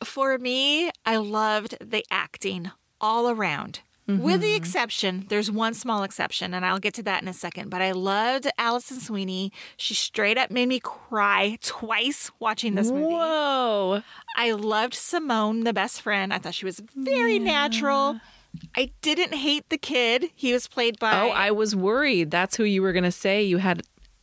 For 0.03 0.39
me, 0.39 0.91
I 1.07 1.17
loved 1.17 1.77
the 1.81 2.05
acting 2.11 2.71
all 3.01 3.29
around. 3.29 3.81
With 4.07 4.43
the 4.43 4.49
mm-hmm. 4.49 4.57
exception, 4.57 5.25
there's 5.31 5.51
one 5.51 5.73
small 5.73 6.03
exception, 6.03 6.53
and 6.53 6.67
I'll 6.67 6.79
get 6.79 6.93
to 6.95 7.03
that 7.05 7.23
in 7.23 7.29
a 7.29 7.33
second. 7.33 7.71
But 7.71 7.81
I 7.81 7.93
loved 7.93 8.47
Alison 8.59 9.01
Sweeney. 9.01 9.51
She 9.79 9.95
straight 9.95 10.37
up 10.37 10.51
made 10.51 10.69
me 10.69 10.79
cry 10.79 11.57
twice 11.63 12.31
watching 12.39 12.75
this 12.75 12.91
movie. 12.91 13.15
Whoa. 13.15 14.03
I 14.37 14.53
loved 14.53 14.93
Simone, 14.93 15.65
the 15.65 15.73
best 15.73 16.03
friend. 16.03 16.35
I 16.35 16.39
thought 16.39 16.53
she 16.53 16.67
was 16.67 16.83
very 16.95 17.39
natural. 17.39 18.21
I 18.77 18.91
didn't 19.03 19.35
hate 19.35 19.69
the 19.69 19.79
kid. 19.79 20.31
He 20.35 20.53
was 20.53 20.69
played 20.69 20.99
by. 20.99 21.21
Oh, 21.21 21.31
I 21.31 21.51
was 21.51 21.75
worried. 21.75 22.31
That's 22.31 22.57
who 22.57 22.65
you 22.65 22.83
were 22.83 22.93
going 22.93 23.05
to 23.05 23.13
say 23.13 23.43
you 23.43 23.59
had 23.59 23.83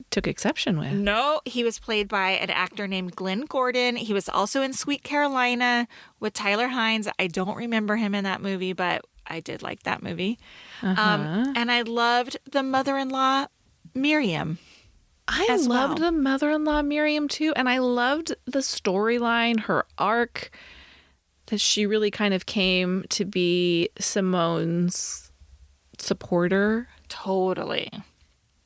took 0.10 0.28
exception 0.28 0.78
with. 0.78 0.92
No, 0.92 1.42
he 1.46 1.64
was 1.64 1.80
played 1.80 2.08
by 2.08 2.32
an 2.32 2.50
actor 2.50 2.88
named 2.88 3.16
Glenn 3.16 3.42
Gordon. 3.42 3.96
He 3.96 4.14
was 4.14 4.28
also 4.28 4.62
in 4.62 4.74
Sweet 4.74 5.04
Carolina 5.04 5.88
with 6.20 6.34
Tyler 6.34 6.68
Hynes. 6.68 7.08
I 7.18 7.28
don't 7.28 7.56
remember 7.56 7.96
him 7.96 8.14
in 8.14 8.26
that 8.26 8.42
movie, 8.42 8.74
but 8.74 9.06
I 9.26 9.40
did 9.40 9.64
like 9.64 9.84
that 9.84 10.04
movie. 10.04 10.38
Uh-huh. 10.82 11.02
Um, 11.02 11.54
and 11.56 11.72
I 11.72 11.84
loved 11.84 12.38
the 12.50 12.64
mother 12.64 12.98
in 12.98 13.10
law, 13.10 13.48
Miriam. 13.94 14.60
I 15.28 15.56
loved 15.56 16.00
well. 16.00 16.12
the 16.12 16.12
mother-in-law 16.12 16.82
Miriam 16.82 17.28
too, 17.28 17.54
and 17.56 17.70
I 17.70 17.78
loved 17.78 18.36
the 18.46 18.60
storyline, 18.60 19.62
her 19.62 19.86
arc 19.98 20.52
that 21.52 21.60
she 21.60 21.86
really 21.86 22.10
kind 22.10 22.34
of 22.34 22.46
came 22.46 23.04
to 23.10 23.26
be 23.26 23.90
Simone's 24.00 25.32
supporter. 26.00 26.88
Totally. 27.10 27.92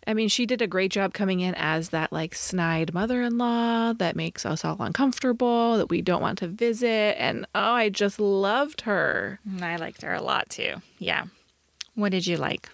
I 0.06 0.14
mean, 0.14 0.30
she 0.30 0.46
did 0.46 0.62
a 0.62 0.68
great 0.68 0.92
job 0.92 1.16
coming 1.16 1.40
in 1.40 1.56
as 1.56 1.90
that 1.90 2.14
like 2.14 2.36
snide 2.36 2.94
mother 2.94 3.24
in 3.24 3.40
law 3.40 3.92
that 3.94 4.16
makes 4.16 4.46
us 4.46 4.64
all 4.64 4.78
uncomfortable, 4.80 5.78
that 5.78 5.90
we 5.90 6.04
don't 6.04 6.22
want 6.22 6.38
to 6.40 6.48
visit. 6.48 7.20
And 7.20 7.48
oh, 7.56 7.74
I 7.74 7.90
just 7.90 8.20
loved 8.20 8.82
her. 8.82 9.40
I 9.62 9.78
liked 9.78 10.04
her 10.04 10.14
a 10.14 10.22
lot 10.22 10.50
too. 10.50 10.76
Yeah. 11.00 11.26
What 11.96 12.12
did 12.12 12.28
you 12.28 12.38
like? 12.38 12.70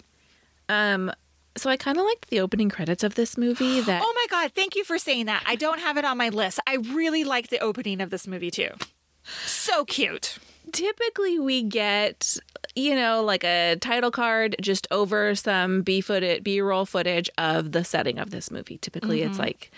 Um, 0.68 1.10
so 1.56 1.70
I 1.70 1.78
kind 1.78 1.96
of 1.96 2.04
liked 2.04 2.28
the 2.28 2.40
opening 2.40 2.68
credits 2.68 3.02
of 3.02 3.14
this 3.14 3.38
movie 3.38 3.80
that 3.86 4.02
Oh 4.04 4.12
my 4.14 4.26
God, 4.28 4.52
thank 4.54 4.76
you 4.76 4.84
for 4.84 4.98
saying 4.98 5.24
that. 5.24 5.42
I 5.46 5.54
don't 5.54 5.80
have 5.80 5.96
it 5.96 6.04
on 6.04 6.18
my 6.18 6.28
list. 6.28 6.60
I 6.66 6.74
really 6.74 7.24
like 7.24 7.48
the 7.48 7.60
opening 7.60 8.02
of 8.02 8.10
this 8.10 8.26
movie 8.26 8.50
too. 8.50 8.72
So 9.46 9.84
cute. 9.84 10.38
typically 10.72 11.38
we 11.38 11.62
get 11.62 12.36
you 12.74 12.94
know 12.94 13.22
like 13.22 13.44
a 13.44 13.76
title 13.80 14.10
card 14.10 14.56
just 14.60 14.86
over 14.90 15.34
some 15.34 15.82
b 15.82 16.00
footage 16.00 16.42
b-roll 16.42 16.86
footage 16.86 17.28
of 17.36 17.72
the 17.72 17.84
setting 17.84 18.18
of 18.18 18.30
this 18.30 18.50
movie 18.50 18.78
typically 18.78 19.20
mm-hmm. 19.20 19.30
it's 19.30 19.38
like 19.38 19.70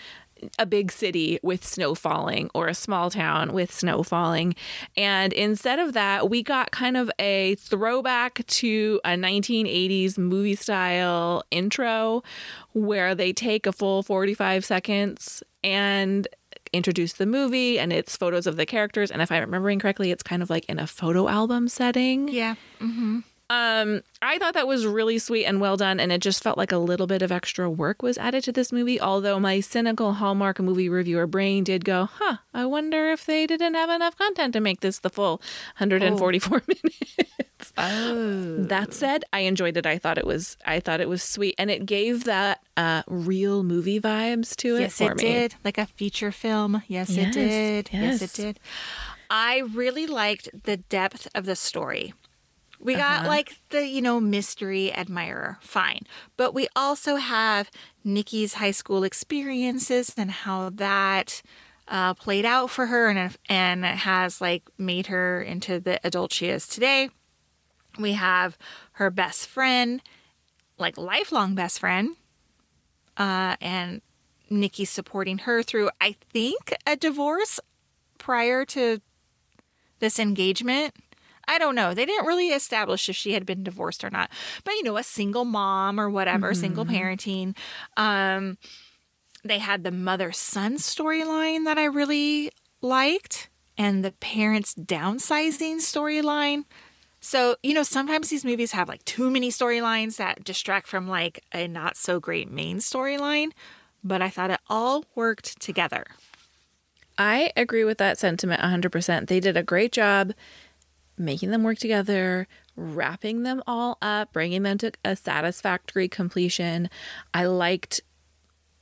a 0.59 0.65
big 0.65 0.91
city 0.91 1.39
with 1.43 1.65
snow 1.65 1.95
falling 1.95 2.49
or 2.53 2.67
a 2.67 2.73
small 2.73 3.09
town 3.09 3.53
with 3.53 3.73
snow 3.73 4.03
falling. 4.03 4.55
And 4.97 5.33
instead 5.33 5.79
of 5.79 5.93
that, 5.93 6.29
we 6.29 6.43
got 6.43 6.71
kind 6.71 6.97
of 6.97 7.09
a 7.19 7.55
throwback 7.55 8.45
to 8.45 8.99
a 9.05 9.11
1980s 9.11 10.17
movie 10.17 10.55
style 10.55 11.43
intro 11.51 12.23
where 12.73 13.15
they 13.15 13.31
take 13.33 13.65
a 13.65 13.71
full 13.71 14.03
45 14.03 14.65
seconds 14.65 15.41
and 15.63 16.27
introduce 16.73 17.13
the 17.13 17.25
movie 17.25 17.79
and 17.79 17.91
it's 17.93 18.17
photos 18.17 18.47
of 18.47 18.55
the 18.55 18.65
characters. 18.65 19.11
And 19.11 19.21
if 19.21 19.31
I'm 19.31 19.41
remembering 19.41 19.79
correctly, 19.79 20.11
it's 20.11 20.23
kind 20.23 20.41
of 20.41 20.49
like 20.49 20.65
in 20.65 20.79
a 20.79 20.87
photo 20.87 21.27
album 21.27 21.67
setting. 21.67 22.27
Yeah. 22.27 22.55
Mm-hmm. 22.79 23.19
Um, 23.49 24.01
I 24.23 24.39
thought 24.39 24.55
that 24.55 24.67
was 24.67 24.87
really 24.87 25.19
sweet 25.19 25.45
and 25.45 25.61
well 25.61 25.77
done, 25.77 25.99
and 25.99 26.11
it 26.11 26.21
just 26.21 26.41
felt 26.41 26.57
like 26.57 26.71
a 26.71 26.77
little 26.77 27.05
bit 27.05 27.21
of 27.21 27.31
extra 27.31 27.69
work 27.69 28.01
was 28.01 28.17
added 28.17 28.43
to 28.45 28.51
this 28.51 28.71
movie. 28.71 28.99
Although 28.99 29.39
my 29.39 29.59
cynical 29.59 30.13
Hallmark 30.13 30.59
movie 30.59 30.89
reviewer 30.89 31.27
brain 31.27 31.63
did 31.63 31.85
go, 31.85 32.09
"Huh, 32.11 32.37
I 32.53 32.65
wonder 32.65 33.11
if 33.11 33.25
they 33.25 33.45
didn't 33.45 33.75
have 33.75 33.89
enough 33.89 34.17
content 34.17 34.53
to 34.53 34.59
make 34.59 34.81
this 34.81 34.99
the 34.99 35.11
full 35.11 35.41
144 35.77 36.57
oh. 36.57 36.61
minutes." 36.67 37.23
Oh. 37.77 38.63
That 38.63 38.93
said, 38.93 39.25
I 39.33 39.39
enjoyed 39.39 39.75
it. 39.75 39.85
I 39.85 39.97
thought 39.97 40.17
it 40.17 40.25
was, 40.25 40.55
I 40.65 40.79
thought 40.79 41.01
it 41.01 41.09
was 41.09 41.23
sweet, 41.23 41.55
and 41.57 41.69
it 41.69 41.85
gave 41.85 42.23
that 42.25 42.61
uh, 42.77 43.01
real 43.07 43.63
movie 43.63 43.99
vibes 43.99 44.55
to 44.57 44.77
it. 44.77 44.81
Yes, 44.81 45.01
it 45.01 45.17
me. 45.17 45.23
did, 45.23 45.55
like 45.63 45.77
a 45.77 45.85
feature 45.85 46.31
film. 46.31 46.83
Yes, 46.87 47.09
yes 47.09 47.27
it 47.27 47.33
did. 47.33 47.89
Yes. 47.91 48.21
yes, 48.21 48.21
it 48.21 48.41
did. 48.41 48.59
I 49.29 49.63
really 49.73 50.05
liked 50.05 50.49
the 50.63 50.77
depth 50.77 51.27
of 51.33 51.45
the 51.45 51.55
story. 51.55 52.13
We 52.79 52.95
got 52.95 53.21
uh-huh. 53.21 53.27
like 53.27 53.59
the, 53.69 53.87
you 53.87 54.01
know, 54.01 54.19
mystery 54.19 54.93
admirer, 54.93 55.57
fine. 55.61 56.01
But 56.37 56.53
we 56.53 56.67
also 56.75 57.15
have 57.15 57.71
Nicky's 58.03 58.55
high 58.55 58.71
school 58.71 59.03
experiences 59.03 60.13
and 60.17 60.29
how 60.29 60.69
that 60.71 61.41
uh, 61.87 62.13
played 62.15 62.45
out 62.45 62.69
for 62.69 62.87
her 62.87 63.09
and, 63.09 63.37
and 63.47 63.85
has 63.85 64.41
like 64.41 64.63
made 64.77 65.07
her 65.07 65.41
into 65.41 65.79
the 65.79 66.05
adult 66.05 66.33
she 66.33 66.47
is 66.47 66.67
today. 66.67 67.09
We 67.97 68.13
have 68.13 68.57
her 68.93 69.09
best 69.09 69.47
friend, 69.47 70.01
like 70.77 70.97
lifelong 70.97 71.55
best 71.55 71.79
friend, 71.79 72.15
uh, 73.17 73.55
and 73.61 74.01
Nicky 74.49 74.85
supporting 74.85 75.39
her 75.39 75.63
through, 75.63 75.89
I 76.01 76.15
think, 76.31 76.73
a 76.85 76.95
divorce 76.95 77.59
prior 78.17 78.65
to 78.65 79.01
this 79.99 80.19
engagement. 80.19 80.93
I 81.47 81.57
don't 81.57 81.75
know. 81.75 81.93
They 81.93 82.05
didn't 82.05 82.25
really 82.25 82.49
establish 82.49 83.09
if 83.09 83.15
she 83.15 83.33
had 83.33 83.45
been 83.45 83.63
divorced 83.63 84.03
or 84.03 84.09
not. 84.09 84.29
But 84.63 84.75
you 84.75 84.83
know, 84.83 84.97
a 84.97 85.03
single 85.03 85.45
mom 85.45 85.99
or 85.99 86.09
whatever, 86.09 86.51
mm-hmm. 86.51 86.61
single 86.61 86.85
parenting. 86.85 87.55
Um, 87.97 88.57
they 89.43 89.59
had 89.59 89.83
the 89.83 89.91
mother 89.91 90.31
son 90.31 90.75
storyline 90.77 91.65
that 91.65 91.77
I 91.77 91.85
really 91.85 92.51
liked, 92.81 93.49
and 93.77 94.03
the 94.03 94.11
parents 94.11 94.73
downsizing 94.73 95.77
storyline. 95.77 96.65
So, 97.19 97.55
you 97.63 97.73
know, 97.73 97.83
sometimes 97.83 98.29
these 98.29 98.45
movies 98.45 98.71
have 98.73 98.87
like 98.87 99.03
too 99.05 99.31
many 99.31 99.49
storylines 99.49 100.17
that 100.17 100.43
distract 100.43 100.87
from 100.87 101.07
like 101.07 101.43
a 101.53 101.67
not 101.67 101.97
so 101.97 102.19
great 102.19 102.51
main 102.51 102.77
storyline, 102.77 103.49
but 104.03 104.21
I 104.21 104.29
thought 104.29 104.51
it 104.51 104.59
all 104.69 105.05
worked 105.15 105.59
together. 105.59 106.05
I 107.17 107.51
agree 107.55 107.83
with 107.83 107.97
that 107.97 108.19
sentiment 108.19 108.61
100%. 108.61 109.27
They 109.27 109.39
did 109.39 109.57
a 109.57 109.63
great 109.63 109.91
job 109.91 110.33
making 111.17 111.51
them 111.51 111.63
work 111.63 111.77
together, 111.77 112.47
wrapping 112.75 113.43
them 113.43 113.63
all 113.67 113.97
up, 114.01 114.33
bringing 114.33 114.63
them 114.63 114.77
to 114.79 114.91
a 115.03 115.15
satisfactory 115.15 116.07
completion. 116.07 116.89
I 117.33 117.45
liked 117.45 118.01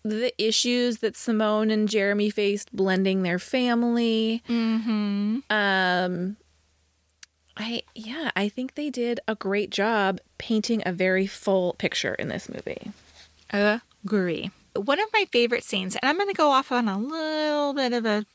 the 0.04 0.34
issues 0.44 0.98
that 0.98 1.16
Simone 1.16 1.72
and 1.72 1.88
Jeremy 1.88 2.30
faced 2.30 2.76
blending 2.76 3.24
their 3.24 3.40
family. 3.40 4.44
Mm-hmm. 4.50 5.40
Um, 5.50 6.38
I 7.56 7.84
yeah, 7.96 8.32
I 8.36 8.50
think 8.50 8.76
they 8.76 8.90
did 8.90 9.20
a 9.28 9.36
great 9.36 9.70
job 9.70 10.20
painting 10.38 10.82
a 10.86 10.92
very 10.92 11.28
full 11.28 11.74
picture 11.74 12.16
in 12.16 12.28
this 12.28 12.50
movie. 12.50 12.92
Agree. 14.04 14.52
One 14.76 15.00
of 15.00 15.08
my 15.14 15.26
favorite 15.32 15.64
scenes, 15.64 15.96
and 15.96 16.10
I'm 16.10 16.18
going 16.18 16.30
to 16.30 16.34
go 16.34 16.50
off 16.50 16.72
on 16.72 16.90
a 16.90 16.98
little 16.98 17.74
bit 17.74 17.94
of 17.94 18.06
a 18.06 18.26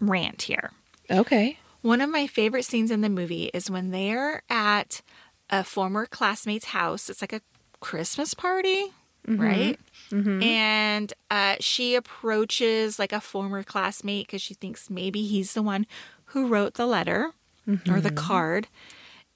rant 0.00 0.42
here. 0.42 0.70
Okay. 1.10 1.58
One 1.82 2.00
of 2.00 2.10
my 2.10 2.26
favorite 2.26 2.64
scenes 2.64 2.90
in 2.90 3.00
the 3.00 3.08
movie 3.08 3.50
is 3.54 3.70
when 3.70 3.90
they're 3.90 4.42
at 4.50 5.02
a 5.48 5.64
former 5.64 6.06
classmate's 6.06 6.66
house. 6.66 7.08
It's 7.08 7.22
like 7.22 7.32
a 7.32 7.40
Christmas 7.80 8.34
party, 8.34 8.92
mm-hmm. 9.26 9.40
right? 9.40 9.80
Mm-hmm. 10.10 10.42
And 10.42 11.12
uh, 11.30 11.56
she 11.60 11.94
approaches 11.94 12.98
like 12.98 13.12
a 13.12 13.20
former 13.20 13.62
classmate 13.62 14.26
because 14.26 14.42
she 14.42 14.54
thinks 14.54 14.90
maybe 14.90 15.26
he's 15.26 15.54
the 15.54 15.62
one 15.62 15.86
who 16.26 16.46
wrote 16.46 16.74
the 16.74 16.86
letter 16.86 17.32
mm-hmm. 17.66 17.92
or 17.92 18.00
the 18.00 18.10
mm-hmm. 18.10 18.26
card. 18.26 18.68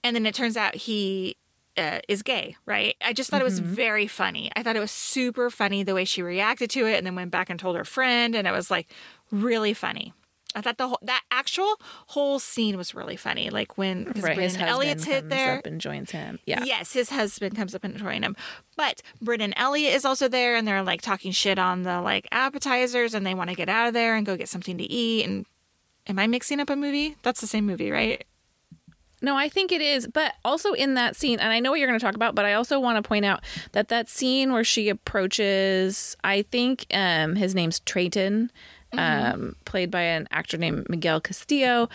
And 0.03 0.15
then 0.15 0.27
it 0.27 0.35
turns 0.35 0.57
out 0.57 0.75
he 0.75 1.37
uh, 1.77 2.01
is 2.09 2.23
gay, 2.23 2.57
right? 2.67 2.95
I 3.01 3.13
just 3.13 3.31
thought 3.31 3.41
it 3.41 3.45
was 3.45 3.61
mm-hmm. 3.61 3.73
very 3.73 4.07
funny. 4.07 4.51
I 4.55 4.63
thought 4.63 4.77
it 4.77 4.81
was 4.81 4.91
super 4.91 5.51
funny 5.51 5.83
the 5.83 5.95
way 5.95 6.05
she 6.05 6.23
reacted 6.23 6.71
to 6.71 6.87
it 6.87 6.99
and 6.99 7.07
then 7.07 7.15
went 7.15 7.31
back 7.31 7.51
and 7.51 7.59
told 7.59 7.77
her 7.77 7.85
friend. 7.85 8.35
And 8.35 8.47
it 8.47 8.53
was 8.53 8.71
like 8.71 8.89
really 9.31 9.75
funny. 9.75 10.13
I 10.55 10.61
thought 10.61 10.79
the 10.79 10.89
whole 10.89 10.99
that 11.03 11.23
actual 11.31 11.81
whole 12.09 12.39
scene 12.39 12.77
was 12.77 12.95
really 12.95 13.17
funny. 13.17 13.51
Like 13.51 13.77
when 13.77 14.13
right, 14.17 14.39
his 14.39 14.57
Elliott's 14.57 15.05
hit 15.05 15.29
there 15.29 15.59
up 15.59 15.67
and 15.67 15.81
joins 15.81 16.13
him. 16.13 16.39
Yeah. 16.47 16.65
Yes, 16.65 16.93
his 16.93 17.11
husband 17.11 17.57
comes 17.57 17.75
up 17.75 17.85
and 17.85 17.97
joins 17.97 18.25
him. 18.25 18.37
But 18.77 19.03
Brennan 19.21 19.55
Elliott 19.57 19.95
is 19.95 20.05
also 20.05 20.29
there, 20.29 20.57
and 20.57 20.67
they're 20.67 20.83
like 20.83 21.03
talking 21.03 21.33
shit 21.33 21.59
on 21.59 21.83
the 21.83 22.01
like 22.01 22.29
appetizers, 22.31 23.15
and 23.15 23.27
they 23.27 23.35
want 23.35 23.51
to 23.51 23.57
get 23.57 23.69
out 23.69 23.89
of 23.89 23.95
there 23.95 24.15
and 24.17 24.25
go 24.25 24.37
get 24.37 24.49
something 24.49 24.79
to 24.79 24.85
eat. 24.85 25.27
And 25.27 25.47
am 26.07 26.19
I 26.19 26.27
mixing 26.27 26.61
up 26.61 26.71
a 26.71 26.77
movie? 26.77 27.17
That's 27.23 27.41
the 27.41 27.47
same 27.47 27.67
movie, 27.67 27.91
right? 27.91 28.25
No, 29.25 29.37
I 29.37 29.49
think 29.49 29.73
it 29.73 29.81
is. 29.81 30.07
But 30.07 30.35
also 30.45 30.75
in 30.75 30.95
that 30.95 31.17
scene, 31.17 31.41
and 31.41 31.51
I 31.51 31.59
know 31.59 31.71
what 31.71 31.81
you're 31.81 31.89
going 31.89 31.99
to 31.99 32.05
talk 32.05 32.15
about, 32.15 32.35
but 32.35 32.45
I 32.45 32.53
also 32.53 32.79
want 32.79 33.03
to 33.03 33.09
point 33.09 33.25
out 33.25 33.43
that 33.73 33.89
that 33.89 34.09
scene 34.09 34.53
where 34.53 34.65
she 34.65 34.91
approaches, 34.91 36.15
I 36.23 36.43
think 36.43 36.87
um, 36.93 37.35
his 37.35 37.55
name's 37.55 37.81
Trayton 37.81 38.53
mm-hmm. 38.97 39.35
um, 39.35 39.57
played 39.65 39.91
by 39.91 40.03
an 40.03 40.29
actor 40.31 40.57
named 40.57 40.89
Miguel 40.89 41.21
Castillo. 41.21 41.89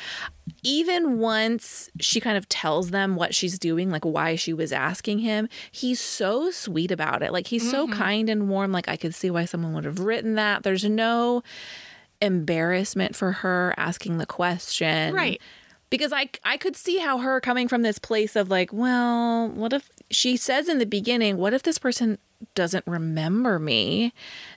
Even 0.63 1.19
once 1.19 1.89
she 1.99 2.19
kind 2.19 2.37
of 2.37 2.49
tells 2.49 2.91
them 2.91 3.15
what 3.15 3.35
she's 3.35 3.59
doing, 3.59 3.89
like 3.91 4.05
why 4.05 4.35
she 4.35 4.53
was 4.53 4.71
asking 4.71 5.19
him, 5.19 5.47
he's 5.71 5.99
so 5.99 6.51
sweet 6.51 6.91
about 6.91 7.21
it. 7.21 7.31
Like 7.31 7.47
he's 7.47 7.63
mm-hmm. 7.63 7.71
so 7.71 7.87
kind 7.87 8.29
and 8.29 8.49
warm. 8.49 8.71
Like 8.71 8.87
I 8.87 8.97
could 8.97 9.15
see 9.15 9.29
why 9.29 9.45
someone 9.45 9.73
would 9.73 9.85
have 9.85 9.99
written 9.99 10.35
that. 10.35 10.63
There's 10.63 10.85
no 10.85 11.43
embarrassment 12.21 13.15
for 13.15 13.31
her 13.31 13.73
asking 13.77 14.17
the 14.17 14.25
question. 14.25 15.13
Right 15.13 15.41
because 15.89 16.13
I 16.13 16.29
I 16.43 16.57
could 16.57 16.75
see 16.75 16.97
how 16.99 17.19
her 17.19 17.41
coming 17.41 17.67
from 17.67 17.81
this 17.81 17.99
place 17.99 18.35
of 18.35 18.49
like, 18.49 18.71
well, 18.71 19.49
what 19.49 19.73
if 19.73 19.89
she 20.11 20.37
says 20.37 20.69
in 20.69 20.79
the 20.79 20.85
beginning, 20.85 21.37
what 21.37 21.53
if 21.53 21.63
this 21.63 21.77
person 21.77 22.17
doesn't 22.55 22.85
remember 22.87 23.59
me? 23.59 24.13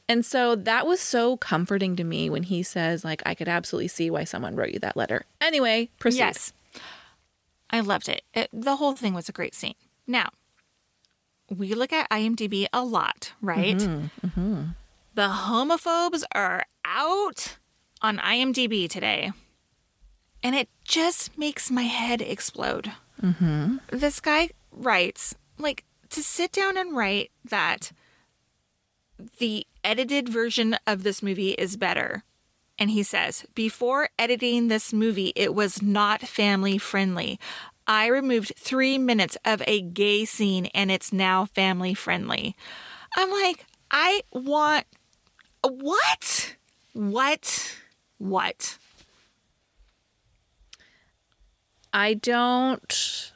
And 0.09 0.25
so 0.25 0.54
that 0.54 0.87
was 0.87 1.00
so 1.00 1.37
comforting 1.37 1.97
to 1.97 2.04
me 2.04 2.30
when 2.30 2.44
he 2.44 2.62
says, 2.62 3.04
like, 3.04 3.23
I 3.26 3.35
could 3.35 3.49
absolutely 3.49 3.88
see 3.88 4.11
why 4.11 4.25
someone 4.25 4.56
wrote 4.56 4.71
you 4.71 4.78
that 4.80 4.97
letter. 4.97 5.25
Anyway, 5.40 5.90
proceed. 5.99 6.18
Yes. 6.18 6.52
I 7.71 7.80
loved 7.80 8.09
it. 8.09 8.23
it 8.35 8.50
the 8.52 8.76
whole 8.76 8.94
thing 8.94 9.14
was 9.14 9.28
a 9.28 9.32
great 9.32 9.54
scene. 9.54 9.75
Now, 10.06 10.30
we 11.49 11.75
look 11.75 11.92
at 11.92 12.11
IMDb 12.11 12.66
a 12.73 12.85
lot, 12.85 13.32
right? 13.40 13.76
Mm-hmm, 13.76 14.26
mm-hmm. 14.26 14.62
The 15.14 15.28
homophobes 15.28 16.23
are 16.35 16.64
out 16.85 17.59
on 18.00 18.18
IMDb 18.18 18.88
today. 18.88 19.32
And 20.42 20.54
it 20.54 20.68
just 20.85 21.38
makes 21.38 21.71
my 21.71 21.82
head 21.82 22.21
explode. 22.21 22.92
Mm-hmm. 23.23 23.76
This 23.90 24.21
guy 24.21 24.50
writes, 24.73 25.35
like, 25.59 25.85
to 26.11 26.23
sit 26.23 26.52
down 26.52 26.76
and 26.76 26.97
write 26.97 27.30
that 27.44 27.92
the 29.38 29.66
edited 29.85 30.28
version 30.28 30.76
of 30.87 31.02
this 31.02 31.23
movie 31.23 31.52
is 31.52 31.76
better. 31.76 32.25
And 32.78 32.90
he 32.90 33.02
says, 33.02 33.47
Before 33.54 34.09
editing 34.18 34.68
this 34.68 34.92
movie, 34.92 35.32
it 35.37 35.54
was 35.54 35.82
not 35.82 36.23
family 36.23 36.78
friendly. 36.78 37.38
I 37.87 38.06
removed 38.06 38.52
three 38.56 38.99
minutes 38.99 39.37
of 39.44 39.62
a 39.66 39.80
gay 39.80 40.25
scene 40.25 40.66
and 40.66 40.90
it's 40.90 41.12
now 41.12 41.47
family 41.47 41.94
friendly. 41.94 42.56
I'm 43.16 43.30
like, 43.30 43.66
I 43.90 44.23
want 44.32 44.87
what? 45.62 46.56
What? 46.92 47.76
What? 48.18 48.78
I 51.92 52.14
don't 52.14 53.32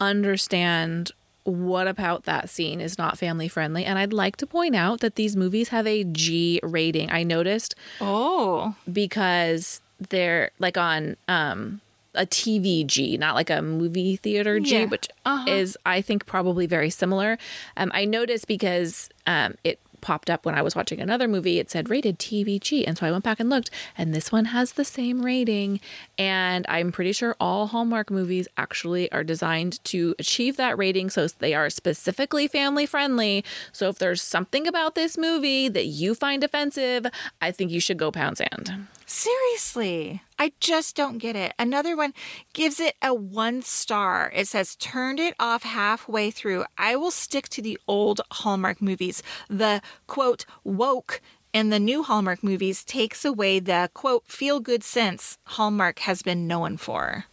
understand 0.00 1.12
what 1.44 1.86
about 1.86 2.24
that 2.24 2.48
scene 2.50 2.80
is 2.80 2.96
not 2.98 3.18
family 3.18 3.48
friendly? 3.48 3.84
And 3.84 3.98
I'd 3.98 4.12
like 4.12 4.36
to 4.38 4.46
point 4.46 4.74
out 4.74 5.00
that 5.00 5.14
these 5.16 5.36
movies 5.36 5.68
have 5.68 5.86
a 5.86 6.04
G 6.04 6.58
rating. 6.62 7.10
I 7.10 7.22
noticed. 7.22 7.74
Oh. 8.00 8.74
Because 8.90 9.80
they're 10.10 10.50
like 10.58 10.76
on 10.76 11.16
um 11.28 11.80
a 12.16 12.24
TV 12.26 12.86
G, 12.86 13.16
not 13.16 13.34
like 13.34 13.50
a 13.50 13.60
movie 13.60 14.16
theater 14.16 14.60
G, 14.60 14.78
Yeah. 14.80 14.84
which 14.86 15.08
Uh-huh. 15.26 15.50
is 15.50 15.76
I 15.84 16.00
think 16.00 16.26
probably 16.26 16.66
very 16.66 16.88
similar. 16.90 17.38
Um, 17.76 17.90
I 17.94 18.04
noticed 18.04 18.46
because 18.46 19.08
um, 19.26 19.56
it 19.64 19.80
popped 20.04 20.30
up 20.30 20.44
when 20.44 20.54
I 20.54 20.62
was 20.62 20.76
watching 20.76 21.00
another 21.00 21.26
movie. 21.26 21.58
It 21.58 21.70
said 21.70 21.90
rated 21.90 22.18
TVG, 22.18 22.84
and 22.86 22.96
so 22.96 23.06
I 23.06 23.10
went 23.10 23.24
back 23.24 23.40
and 23.40 23.50
looked, 23.50 23.70
and 23.98 24.14
this 24.14 24.30
one 24.30 24.44
has 24.46 24.72
the 24.72 24.84
same 24.84 25.24
rating. 25.24 25.80
And 26.18 26.66
I'm 26.68 26.92
pretty 26.92 27.12
sure 27.12 27.34
all 27.40 27.68
Hallmark 27.68 28.10
movies 28.10 28.46
actually 28.56 29.10
are 29.10 29.24
designed 29.24 29.82
to 29.86 30.14
achieve 30.18 30.56
that 30.58 30.78
rating, 30.78 31.10
so 31.10 31.26
they 31.26 31.54
are 31.54 31.70
specifically 31.70 32.46
family 32.46 32.86
friendly. 32.86 33.44
So 33.72 33.88
if 33.88 33.98
there's 33.98 34.22
something 34.22 34.68
about 34.68 34.94
this 34.94 35.16
movie 35.16 35.68
that 35.68 35.86
you 35.86 36.14
find 36.14 36.44
offensive, 36.44 37.06
I 37.40 37.50
think 37.50 37.70
you 37.70 37.80
should 37.80 37.96
go 37.96 38.12
pound 38.12 38.36
sand. 38.38 38.86
Seriously, 39.16 40.22
I 40.40 40.52
just 40.58 40.96
don't 40.96 41.18
get 41.18 41.36
it. 41.36 41.54
Another 41.56 41.96
one 41.96 42.14
gives 42.52 42.80
it 42.80 42.96
a 43.00 43.14
one 43.14 43.62
star. 43.62 44.32
It 44.34 44.48
says, 44.48 44.74
turned 44.74 45.20
it 45.20 45.36
off 45.38 45.62
halfway 45.62 46.32
through. 46.32 46.64
I 46.76 46.96
will 46.96 47.12
stick 47.12 47.48
to 47.50 47.62
the 47.62 47.78
old 47.86 48.20
Hallmark 48.32 48.82
movies. 48.82 49.22
The 49.48 49.82
quote, 50.08 50.46
woke 50.64 51.20
in 51.52 51.70
the 51.70 51.78
new 51.78 52.02
Hallmark 52.02 52.42
movies 52.42 52.82
takes 52.82 53.24
away 53.24 53.60
the 53.60 53.88
quote, 53.94 54.26
feel 54.26 54.58
good 54.58 54.82
sense 54.82 55.38
Hallmark 55.44 56.00
has 56.00 56.22
been 56.22 56.48
known 56.48 56.76
for. 56.76 57.26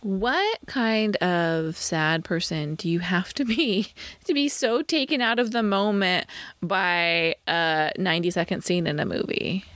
What 0.00 0.58
kind 0.66 1.16
of 1.16 1.76
sad 1.76 2.24
person 2.24 2.76
do 2.76 2.88
you 2.88 3.00
have 3.00 3.34
to 3.34 3.44
be 3.44 3.88
to 4.24 4.32
be 4.32 4.48
so 4.48 4.80
taken 4.80 5.20
out 5.20 5.38
of 5.38 5.50
the 5.50 5.62
moment 5.62 6.26
by 6.62 7.34
a 7.46 7.92
90 7.98 8.30
second 8.30 8.64
scene 8.64 8.86
in 8.86 8.98
a 8.98 9.04
movie? 9.04 9.66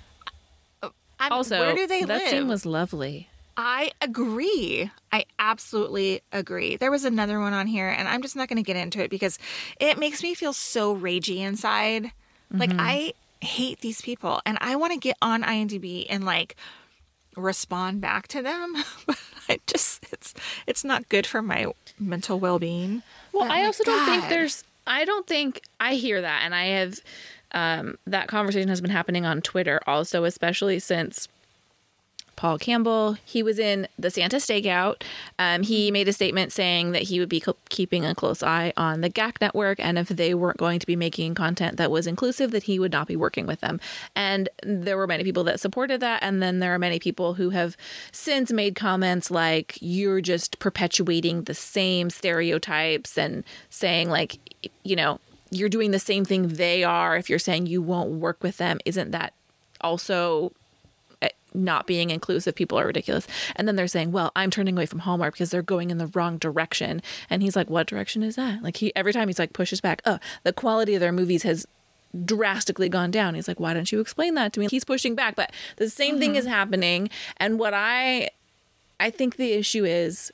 I 1.25 1.29
mean, 1.29 1.33
Also, 1.39 1.59
where 1.59 1.75
do 1.75 1.87
they 1.87 2.01
that 2.01 2.09
live? 2.09 2.29
scene 2.29 2.49
was 2.49 2.67
lovely. 2.67 3.29
I 3.57 3.93
agree. 4.01 4.91
I 5.13 5.27
absolutely 5.39 6.23
agree. 6.33 6.77
There 6.77 6.91
was 6.91 7.05
another 7.05 7.39
one 7.39 7.53
on 7.53 7.67
here, 7.67 7.89
and 7.89 8.09
I'm 8.09 8.21
just 8.21 8.35
not 8.35 8.49
going 8.49 8.57
to 8.57 8.63
get 8.65 8.77
into 8.77 9.01
it 9.01 9.11
because 9.11 9.39
it 9.79 9.99
makes 9.99 10.23
me 10.23 10.35
feel 10.35 10.53
so 10.53 10.97
ragey 10.97 11.39
inside. 11.39 12.11
Like, 12.51 12.71
mm-hmm. 12.71 12.81
I 12.81 13.13
hate 13.41 13.81
these 13.81 14.01
people, 14.01 14.41
and 14.45 14.59
I 14.61 14.77
want 14.77 14.93
to 14.93 14.99
get 14.99 15.17
on 15.23 15.43
IMDb 15.43 16.07
and 16.09 16.25
like 16.25 16.57
respond 17.37 18.01
back 18.01 18.27
to 18.29 18.43
them. 18.43 18.75
but 19.07 19.19
I 19.49 19.61
just, 19.67 20.05
it's, 20.13 20.35
it's 20.67 20.85
not 20.85 21.09
good 21.09 21.27
for 21.27 21.41
my 21.41 21.67
mental 21.99 22.41
well 22.41 22.59
being. 22.59 23.03
Well, 23.33 23.51
I 23.51 23.65
also 23.65 23.85
don't 23.85 24.05
think 24.07 24.29
there's. 24.29 24.65
I 24.87 25.05
don't 25.05 25.27
think 25.27 25.63
I 25.81 25.95
hear 25.95 26.21
that, 26.21 26.43
and 26.45 26.55
I 26.55 26.67
have. 26.67 27.01
Um, 27.55 27.97
that 28.07 28.29
conversation 28.29 28.69
has 28.69 28.81
been 28.83 28.91
happening 28.91 29.25
on 29.25 29.41
Twitter 29.41 29.81
also, 29.87 30.25
especially 30.25 30.79
since 30.79 31.29
Paul 32.37 32.59
Campbell. 32.59 33.17
He 33.25 33.43
was 33.43 33.59
in 33.59 33.89
the 33.99 34.11
Santa 34.11 34.37
Stakeout. 34.37 35.03
Um, 35.39 35.63
he 35.63 35.91
made 35.91 36.09
a 36.09 36.13
statement 36.13 36.53
saying 36.53 36.93
that 36.93 37.03
he 37.03 37.21
would 37.21 37.29
be 37.29 37.41
co- 37.41 37.57
keeping 37.69 38.05
a 38.05 38.15
close 38.15 38.43
eye 38.43 38.73
on 38.77 39.01
the 39.01 39.11
GAC 39.11 39.41
network, 39.41 39.79
and 39.81 39.99
if 39.99 40.09
they 40.09 40.35
weren't 40.35 40.57
going 40.57 40.79
to 40.79 40.87
be 40.87 40.97
making 40.97 41.35
content 41.35 41.77
that 41.77 41.91
was 41.91 42.07
inclusive, 42.07 42.51
that 42.51 42.65
he 42.65 42.79
would 42.79 42.93
not 42.93 43.07
be 43.07 43.17
working 43.17 43.47
with 43.47 43.61
them. 43.61 43.81
And 44.15 44.49
there 44.63 44.97
were 44.97 45.07
many 45.07 45.25
people 45.25 45.45
that 45.45 45.61
supported 45.61 46.01
that, 46.01 46.23
and 46.23 46.43
then 46.43 46.59
there 46.59 46.75
are 46.75 46.79
many 46.79 46.99
people 46.99 47.35
who 47.35 47.51
have 47.51 47.77
since 48.13 48.53
made 48.53 48.75
comments 48.75 49.31
like, 49.31 49.79
"You're 49.81 50.21
just 50.21 50.59
perpetuating 50.59 51.45
the 51.45 51.55
same 51.55 52.11
stereotypes," 52.11 53.17
and 53.17 53.45
saying 53.71 54.11
like, 54.11 54.39
you 54.83 54.97
know. 54.97 55.21
You're 55.55 55.69
doing 55.69 55.91
the 55.91 55.99
same 55.99 56.25
thing 56.25 56.49
they 56.49 56.85
are. 56.85 57.17
If 57.17 57.31
you're 57.31 57.39
saying 57.39 57.67
you 57.67 57.81
won't 57.83 58.11
work 58.11 58.43
with 58.43 58.57
them, 58.57 58.79
isn't 58.85 59.11
that 59.13 59.35
also 59.81 60.53
eh, 61.23 61.29
not 61.53 61.87
being 61.87 62.11
inclusive, 62.11 62.55
people 62.55 62.79
are 62.79 62.87
ridiculous. 62.87 63.27
And 63.55 63.69
then 63.69 63.77
they're 63.77 63.87
saying, 63.87 64.13
"Well, 64.13 64.33
I'm 64.35 64.51
turning 64.51 64.75
away 64.77 64.87
from 64.87 65.01
Hallmark 65.01 65.35
because 65.35 65.51
they're 65.51 65.63
going 65.63 65.91
in 65.91 65.99
the 65.99 66.09
wrong 66.09 66.39
direction." 66.39 67.03
And 67.31 67.43
he's 67.43 67.57
like, 67.57 67.71
"What 67.71 67.87
direction 67.87 68.23
is 68.23 68.37
that?" 68.37 68.63
Like 68.63 68.79
he 68.79 68.95
every 68.97 69.13
time 69.13 69.29
he's 69.29 69.39
like 69.39 69.53
pushes 69.53 69.81
back, 69.81 70.03
"Oh, 70.05 70.19
the 70.43 70.53
quality 70.53 70.95
of 70.95 71.01
their 71.01 71.13
movies 71.13 71.45
has 71.45 71.67
drastically 72.25 72.89
gone 72.89 73.11
down." 73.11 73.35
He's 73.35 73.49
like, 73.49 73.61
"Why 73.61 73.75
don't 73.75 73.91
you 73.93 74.01
explain 74.01 74.35
that 74.35 74.53
to 74.55 74.61
me?" 74.61 74.67
He's 74.71 74.85
pushing 74.85 75.15
back, 75.15 75.37
but 75.37 75.53
the 75.77 75.91
same 75.91 76.19
thing 76.19 76.31
mm-hmm. 76.31 76.39
is 76.39 76.47
happening. 76.47 77.11
And 77.37 77.59
what 77.59 77.75
I 77.75 78.31
I 78.99 79.11
think 79.11 79.37
the 79.37 79.53
issue 79.53 79.85
is 79.85 80.33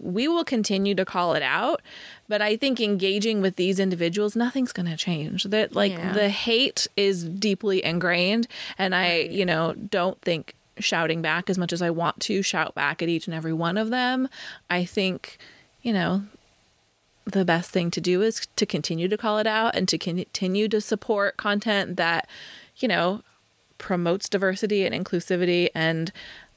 we 0.00 0.26
will 0.26 0.44
continue 0.44 0.94
to 0.94 1.04
call 1.04 1.34
it 1.34 1.42
out, 1.42 1.82
but 2.28 2.40
I 2.40 2.56
think 2.56 2.80
engaging 2.80 3.40
with 3.42 3.56
these 3.56 3.78
individuals, 3.78 4.34
nothing's 4.34 4.72
going 4.72 4.88
to 4.88 4.96
change. 4.96 5.44
That 5.44 5.74
like 5.74 5.92
Yeah. 5.92 6.12
the 6.12 6.28
hate 6.30 6.86
is 6.96 7.24
deeply 7.24 7.84
ingrained, 7.84 8.48
and 8.78 8.94
I, 8.94 9.18
you 9.30 9.44
know, 9.44 9.74
don't 9.74 10.20
think 10.22 10.54
shouting 10.78 11.20
back 11.20 11.50
as 11.50 11.58
much 11.58 11.72
as 11.72 11.82
I 11.82 11.90
want 11.90 12.20
to 12.20 12.42
shout 12.42 12.74
back 12.74 13.02
at 13.02 13.08
each 13.08 13.26
and 13.26 13.34
every 13.34 13.52
one 13.52 13.76
of 13.76 13.90
them. 13.90 14.28
I 14.70 14.84
think, 14.86 15.36
you 15.82 15.92
know, 15.92 16.22
the 17.26 17.44
best 17.44 17.70
thing 17.70 17.90
to 17.90 18.00
do 18.00 18.22
is 18.22 18.46
to 18.56 18.64
continue 18.64 19.06
to 19.08 19.18
call 19.18 19.38
it 19.38 19.46
out 19.46 19.76
and 19.76 19.86
to 19.88 19.98
continue 19.98 20.68
to 20.68 20.80
support 20.80 21.36
content 21.36 21.96
that, 21.98 22.26
you 22.78 22.88
know, 22.88 23.22
promotes 23.76 24.28
diversity 24.28 24.86
and 24.86 24.94
inclusivity. 24.94 25.68
And 25.74 26.12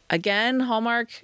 again, 0.10 0.62
Hallmark, 0.62 1.24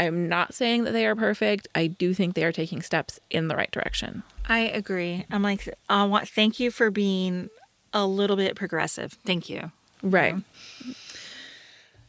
I'm 0.00 0.28
not 0.28 0.54
saying 0.54 0.84
that 0.84 0.92
they 0.92 1.06
are 1.06 1.14
perfect. 1.14 1.68
I 1.74 1.86
do 1.86 2.14
think 2.14 2.34
they 2.34 2.44
are 2.44 2.52
taking 2.52 2.80
steps 2.80 3.20
in 3.28 3.48
the 3.48 3.56
right 3.56 3.70
direction. 3.70 4.22
I 4.48 4.60
agree. 4.60 5.26
I'm 5.30 5.42
like, 5.42 5.68
I 5.88 6.04
want, 6.04 6.26
thank 6.28 6.58
you 6.58 6.70
for 6.70 6.90
being 6.90 7.50
a 7.92 8.06
little 8.06 8.36
bit 8.36 8.56
progressive. 8.56 9.12
Thank 9.24 9.50
you. 9.50 9.70
Right. 10.02 10.34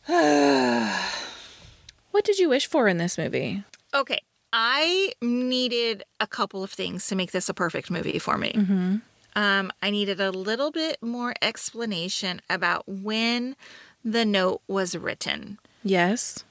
what 2.11 2.23
did 2.23 2.39
you 2.39 2.47
wish 2.47 2.65
for 2.67 2.87
in 2.87 2.97
this 2.97 3.17
movie? 3.17 3.63
Okay. 3.93 4.21
I 4.53 5.11
needed 5.21 6.03
a 6.19 6.27
couple 6.27 6.63
of 6.63 6.71
things 6.71 7.05
to 7.07 7.15
make 7.15 7.31
this 7.31 7.49
a 7.49 7.53
perfect 7.53 7.91
movie 7.91 8.19
for 8.19 8.37
me. 8.37 8.53
Um, 9.35 9.71
I 9.81 9.89
needed 9.89 10.19
a 10.19 10.31
little 10.31 10.71
bit 10.71 10.97
more 11.01 11.33
explanation 11.41 12.41
about 12.49 12.87
when 12.87 13.55
the 14.03 14.25
note 14.25 14.61
was 14.67 14.95
written 14.95 15.57
Yes. 15.83 16.43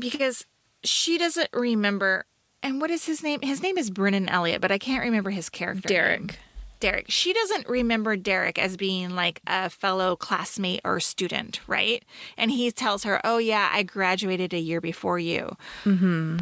Because 0.00 0.46
she 0.84 1.18
doesn't 1.18 1.50
remember. 1.52 2.24
And 2.62 2.80
what 2.80 2.90
is 2.90 3.06
his 3.06 3.22
name? 3.22 3.40
His 3.42 3.62
name 3.62 3.78
is 3.78 3.90
Brennan 3.90 4.28
Elliott, 4.28 4.60
but 4.60 4.72
I 4.72 4.78
can't 4.78 5.04
remember 5.04 5.30
his 5.30 5.48
character. 5.48 5.88
name. 5.88 5.96
Derek. 5.96 6.38
Derek. 6.80 7.06
She 7.08 7.32
doesn't 7.32 7.68
remember 7.68 8.16
Derek 8.16 8.58
as 8.58 8.76
being 8.76 9.14
like 9.14 9.40
a 9.46 9.70
fellow 9.70 10.16
classmate 10.16 10.80
or 10.84 11.00
student, 11.00 11.60
right? 11.66 12.04
And 12.36 12.50
he 12.50 12.70
tells 12.70 13.04
her, 13.04 13.20
Oh, 13.24 13.38
yeah, 13.38 13.70
I 13.72 13.82
graduated 13.82 14.52
a 14.52 14.58
year 14.58 14.80
before 14.80 15.18
you. 15.18 15.56
Mm-hmm. 15.84 16.40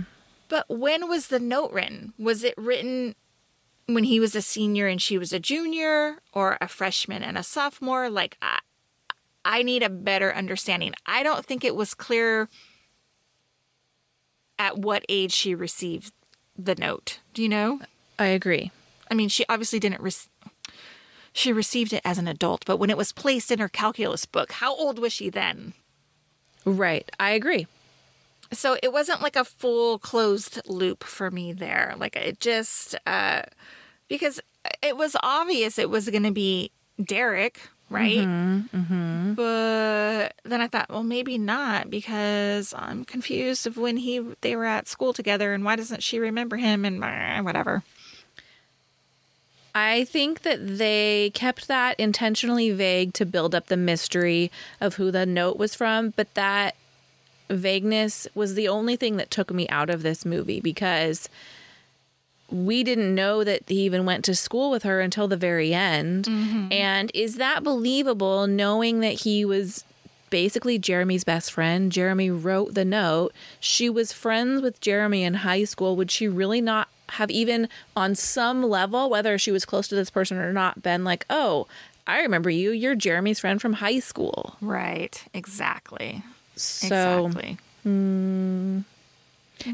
But 0.48 0.66
when 0.68 1.08
was 1.08 1.28
the 1.28 1.40
note 1.40 1.72
written? 1.72 2.14
Was 2.18 2.44
it 2.44 2.54
written 2.56 3.14
when 3.86 4.04
he 4.04 4.18
was 4.18 4.34
a 4.34 4.42
senior 4.42 4.86
and 4.86 5.00
she 5.00 5.18
was 5.18 5.32
a 5.32 5.40
junior, 5.40 6.18
or 6.32 6.58
a 6.60 6.68
freshman 6.68 7.22
and 7.22 7.38
a 7.38 7.42
sophomore? 7.42 8.10
Like, 8.10 8.36
I, 8.42 8.58
I 9.44 9.62
need 9.62 9.82
a 9.82 9.90
better 9.90 10.34
understanding. 10.34 10.94
I 11.06 11.22
don't 11.22 11.44
think 11.44 11.64
it 11.64 11.76
was 11.76 11.94
clear 11.94 12.48
at 14.58 14.78
what 14.78 15.04
age 15.08 15.32
she 15.32 15.54
received 15.54 16.12
the 16.56 16.74
note. 16.74 17.20
Do 17.32 17.42
you 17.42 17.48
know? 17.48 17.80
I 18.18 18.26
agree. 18.26 18.70
I 19.10 19.14
mean, 19.14 19.28
she 19.28 19.44
obviously 19.48 19.78
didn't. 19.78 20.00
Re- 20.00 20.12
she 21.32 21.52
received 21.52 21.92
it 21.92 22.02
as 22.04 22.18
an 22.18 22.28
adult, 22.28 22.64
but 22.64 22.76
when 22.76 22.90
it 22.90 22.96
was 22.96 23.12
placed 23.12 23.50
in 23.50 23.58
her 23.58 23.68
calculus 23.68 24.24
book, 24.24 24.52
how 24.52 24.74
old 24.74 24.98
was 24.98 25.12
she 25.12 25.30
then? 25.30 25.74
Right. 26.64 27.10
I 27.18 27.30
agree. 27.30 27.66
So 28.52 28.76
it 28.82 28.92
wasn't 28.92 29.20
like 29.20 29.36
a 29.36 29.44
full 29.44 29.98
closed 29.98 30.60
loop 30.66 31.02
for 31.02 31.30
me 31.30 31.52
there. 31.52 31.94
Like 31.96 32.14
it 32.14 32.40
just 32.40 32.94
uh, 33.06 33.42
because 34.08 34.40
it 34.82 34.96
was 34.96 35.16
obvious 35.22 35.78
it 35.78 35.90
was 35.90 36.08
going 36.08 36.22
to 36.22 36.30
be 36.30 36.70
Derek, 37.02 37.60
right? 37.94 38.18
mm-hmm 38.18 39.34
But 39.34 40.34
then 40.44 40.60
I 40.60 40.68
thought, 40.68 40.90
well, 40.90 41.02
maybe 41.02 41.38
not 41.38 41.90
because 41.90 42.74
I'm 42.76 43.04
confused 43.04 43.66
of 43.66 43.76
when 43.76 43.96
he 43.98 44.20
they 44.40 44.56
were 44.56 44.64
at 44.64 44.88
school 44.88 45.12
together 45.12 45.52
and 45.52 45.64
why 45.64 45.76
doesn't 45.76 46.02
she 46.02 46.18
remember 46.18 46.56
him 46.56 46.84
and 46.84 47.00
whatever. 47.44 47.82
I 49.74 50.04
think 50.04 50.42
that 50.42 50.78
they 50.78 51.32
kept 51.34 51.66
that 51.66 51.98
intentionally 51.98 52.70
vague 52.70 53.12
to 53.14 53.26
build 53.26 53.54
up 53.54 53.66
the 53.66 53.76
mystery 53.76 54.52
of 54.80 54.94
who 54.94 55.10
the 55.10 55.26
note 55.26 55.56
was 55.56 55.74
from, 55.74 56.10
but 56.10 56.32
that 56.34 56.76
vagueness 57.50 58.28
was 58.34 58.54
the 58.54 58.68
only 58.68 58.94
thing 58.96 59.16
that 59.16 59.30
took 59.30 59.52
me 59.52 59.68
out 59.68 59.90
of 59.90 60.02
this 60.02 60.24
movie 60.24 60.60
because 60.60 61.28
we 62.50 62.84
didn't 62.84 63.14
know 63.14 63.42
that 63.44 63.62
he 63.66 63.80
even 63.80 64.04
went 64.04 64.24
to 64.26 64.34
school 64.34 64.70
with 64.70 64.82
her 64.82 65.00
until 65.00 65.28
the 65.28 65.36
very 65.36 65.74
end. 65.74 66.26
Mm-hmm. 66.26 66.72
And 66.72 67.10
is 67.14 67.36
that 67.36 67.64
believable 67.64 68.46
knowing 68.46 69.00
that 69.00 69.22
he 69.22 69.44
was 69.44 69.84
basically 70.30 70.78
Jeremy's 70.78 71.24
best 71.24 71.52
friend? 71.52 71.90
Jeremy 71.90 72.30
wrote 72.30 72.74
the 72.74 72.84
note. 72.84 73.32
She 73.60 73.88
was 73.88 74.12
friends 74.12 74.62
with 74.62 74.80
Jeremy 74.80 75.24
in 75.24 75.34
high 75.34 75.64
school. 75.64 75.96
Would 75.96 76.10
she 76.10 76.28
really 76.28 76.60
not 76.60 76.88
have 77.10 77.30
even 77.30 77.68
on 77.96 78.14
some 78.14 78.62
level, 78.62 79.10
whether 79.10 79.38
she 79.38 79.52
was 79.52 79.64
close 79.64 79.88
to 79.88 79.94
this 79.94 80.10
person 80.10 80.38
or 80.38 80.52
not, 80.52 80.82
been 80.82 81.04
like, 81.04 81.24
oh, 81.30 81.66
I 82.06 82.20
remember 82.20 82.50
you. 82.50 82.70
You're 82.70 82.94
Jeremy's 82.94 83.40
friend 83.40 83.60
from 83.60 83.74
high 83.74 84.00
school. 84.00 84.56
Right, 84.60 85.22
exactly. 85.32 86.22
So, 86.56 87.26
exactly. 87.26 87.58
Mm, 87.86 88.84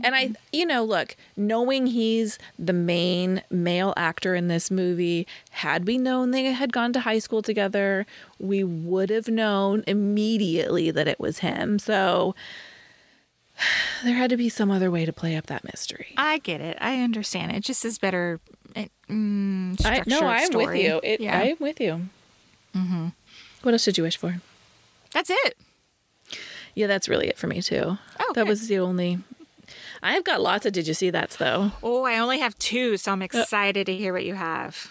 and 0.03 0.15
I, 0.15 0.33
you 0.53 0.67
know, 0.67 0.85
look, 0.85 1.17
knowing 1.37 1.87
he's 1.87 2.39
the 2.59 2.73
main 2.73 3.43
male 3.51 3.95
actor 3.97 4.35
in 4.35 4.49
this 4.49 4.71
movie, 4.71 5.27
had 5.51 5.87
we 5.87 5.99
known 5.99 6.31
they 6.31 6.45
had 6.45 6.73
gone 6.73 6.93
to 6.95 7.01
high 7.01 7.19
school 7.19 7.43
together, 7.43 8.07
we 8.39 8.65
would 8.65 9.11
have 9.11 9.29
known 9.29 9.85
immediately 9.87 10.91
that 10.91 11.09
it 11.09 11.21
was 11.21 11.39
him. 11.39 11.79
So 11.79 12.35
there 14.05 14.15
had 14.15 14.31
to 14.31 14.37
be 14.37 14.49
some 14.49 14.71
other 14.71 14.91
way 14.91 15.05
to 15.05 15.13
play 15.13 15.37
up 15.37 15.47
that 15.47 15.65
mystery. 15.65 16.15
I 16.17 16.39
get 16.39 16.61
it. 16.61 16.77
I 16.81 17.01
understand. 17.01 17.53
It 17.53 17.65
just 17.65 17.85
is 17.85 17.99
better. 17.99 18.41
It, 18.75 18.91
mm, 19.09 19.85
I, 19.85 20.03
no, 20.07 20.21
I'm 20.21 20.51
with 20.53 20.77
you. 20.77 21.01
It, 21.03 21.21
yeah, 21.21 21.39
I'm 21.39 21.57
with 21.59 21.81
you. 21.81 22.09
Mm-hmm. 22.75 23.09
What 23.63 23.75
else 23.75 23.85
did 23.85 23.99
you 23.99 24.05
wish 24.05 24.17
for? 24.17 24.41
that's 25.13 25.31
it. 25.31 25.57
Yeah, 26.75 26.87
that's 26.87 27.09
really 27.09 27.29
it 27.29 27.37
for 27.37 27.47
me 27.47 27.61
too. 27.61 27.99
Oh, 28.21 28.33
that 28.35 28.47
was 28.47 28.69
the 28.69 28.79
only. 28.79 29.19
I've 30.03 30.25
got 30.25 30.41
lots 30.41 30.67
of 30.67 30.73
did 30.73 30.87
you 30.89 30.95
see 30.95 31.11
that's 31.11 31.37
though. 31.37 31.73
Oh, 31.83 32.05
I 32.05 32.19
only 32.19 32.39
have 32.39 32.59
two, 32.59 32.97
so 32.97 33.11
Uh, 33.11 33.15
I'm 33.15 33.23
excited 33.23 33.87
to 33.87 33.97
hear 33.97 34.13
what 34.13 34.25
you 34.25 34.35
have. 34.35 34.91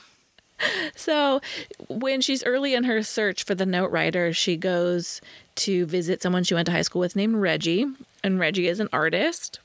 So 0.95 1.39
when 1.87 2.19
she's 2.19 2.43
early 2.43 2.73
in 2.73 2.83
her 2.83 3.01
search 3.01 3.43
for 3.43 3.55
the 3.55 3.65
note 3.65 3.91
writer, 3.91 4.33
she 4.33 4.57
goes 4.57 5.21
to 5.55 5.85
visit 5.85 6.21
someone 6.21 6.43
she 6.43 6.53
went 6.53 6.65
to 6.65 6.71
high 6.73 6.81
school 6.81 6.99
with 6.99 7.15
named 7.15 7.35
Reggie, 7.37 7.85
and 8.23 8.39
Reggie 8.39 8.67
is 8.67 8.79
an 8.81 8.89
artist. 8.91 9.59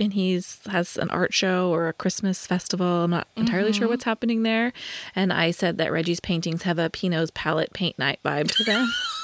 And 0.00 0.12
he's 0.12 0.60
has 0.70 0.96
an 0.96 1.10
art 1.10 1.34
show 1.34 1.70
or 1.70 1.88
a 1.88 1.92
Christmas 1.92 2.46
festival. 2.46 2.86
I'm 3.04 3.10
not 3.10 3.26
entirely 3.36 3.72
sure 3.72 3.88
what's 3.88 4.04
happening 4.04 4.44
there. 4.44 4.72
And 5.14 5.32
I 5.32 5.50
said 5.50 5.76
that 5.78 5.90
Reggie's 5.90 6.20
paintings 6.20 6.62
have 6.62 6.78
a 6.78 6.88
Pinot's 6.88 7.32
palette 7.34 7.72
paint 7.72 7.98
night 7.98 8.20
vibe 8.24 8.48
to 8.56 8.64
them. 8.64 8.92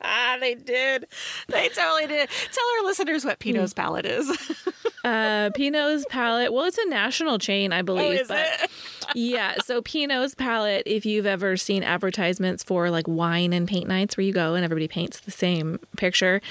Ah, 0.00 0.36
they 0.40 0.54
did. 0.54 1.06
They 1.48 1.68
totally 1.70 2.06
did. 2.06 2.28
Tell 2.52 2.64
our 2.78 2.84
listeners 2.84 3.24
what 3.24 3.38
Pinot's 3.38 3.72
Hmm. 3.72 3.80
palette 3.80 4.06
is. 4.06 4.56
Uh, 5.04 5.50
Pinot's 5.54 6.04
palette. 6.10 6.52
Well, 6.52 6.64
it's 6.64 6.76
a 6.76 6.86
national 6.88 7.38
chain, 7.38 7.72
I 7.72 7.82
believe. 7.82 8.04
Oh, 8.18 8.22
is 8.22 8.28
but 8.28 8.40
it? 8.64 8.70
yeah, 9.14 9.54
so 9.64 9.80
Pinot's 9.80 10.34
palette. 10.34 10.82
If 10.86 11.06
you've 11.06 11.24
ever 11.24 11.56
seen 11.56 11.84
advertisements 11.84 12.64
for 12.64 12.90
like 12.90 13.06
wine 13.06 13.52
and 13.52 13.66
paint 13.66 13.86
nights, 13.86 14.16
where 14.16 14.26
you 14.26 14.32
go 14.32 14.54
and 14.54 14.64
everybody 14.64 14.88
paints 14.88 15.20
the 15.20 15.30
same 15.30 15.78
picture. 15.96 16.42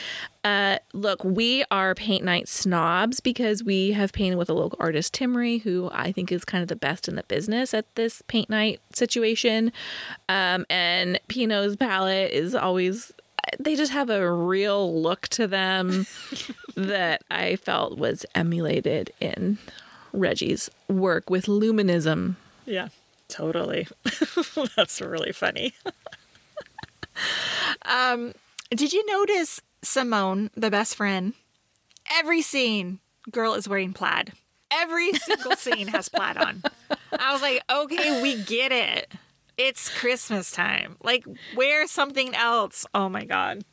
Uh, 0.46 0.78
look, 0.94 1.24
we 1.26 1.66
are 1.72 1.94
paint 1.94 2.24
night 2.24 2.48
snobs 2.48 3.20
because 3.20 3.66
we 3.66 3.92
have 3.92 4.14
painted 4.14 4.38
with 4.38 4.50
a 4.50 4.54
local 4.54 4.78
artist, 4.82 5.14
Timmery, 5.14 5.62
who 5.62 5.90
I 5.92 6.14
think 6.14 6.32
is 6.32 6.46
kind 6.46 6.62
of 6.62 6.70
the 6.70 6.76
best 6.78 7.10
in 7.10 7.16
the 7.16 7.24
business 7.24 7.74
at 7.74 7.94
this 7.96 8.22
paint 8.28 8.50
night 8.50 8.80
situation. 8.96 9.74
Um, 10.30 10.66
and 10.70 11.20
Pinot's 11.28 11.76
palette 11.76 12.32
is 12.32 12.56
always 12.56 13.12
they 13.60 13.76
just 13.76 13.92
have 13.92 14.10
a 14.10 14.32
real 14.32 15.02
look 15.02 15.28
to 15.30 15.48
them 15.48 16.06
that 16.76 17.24
I 17.30 17.56
felt 17.56 17.98
was 17.98 18.26
emulated 18.36 19.12
in 19.20 19.58
Reggie's 20.14 20.70
work 20.88 21.30
with 21.30 21.46
luminism. 21.46 22.36
Yeah, 22.66 22.90
totally. 23.28 23.88
That's 24.76 25.02
really 25.02 25.32
funny. 25.32 25.74
um, 27.84 28.34
did 28.72 28.94
you 28.94 29.06
notice 29.06 29.62
Simone, 29.82 30.50
the 30.56 30.72
best 30.72 30.96
friend? 30.96 31.34
Every 32.12 32.42
scene, 32.42 33.00
girl 33.32 33.54
is 33.54 33.68
wearing 33.68 33.94
plaid. 33.94 34.34
Every 34.70 35.14
single 35.14 35.56
scene 35.56 35.88
has 35.88 36.10
plaid 36.10 36.38
on. 36.38 36.62
I 37.18 37.32
was 37.32 37.42
like, 37.42 37.62
okay, 37.70 38.22
we 38.22 38.42
get 38.44 38.72
it. 38.72 39.12
It's 39.58 39.90
Christmas 39.90 40.52
time. 40.52 40.98
Like, 41.04 41.26
wear 41.56 41.88
something 41.88 42.36
else. 42.36 42.86
Oh 42.94 43.10
my 43.10 43.26
god. 43.26 43.64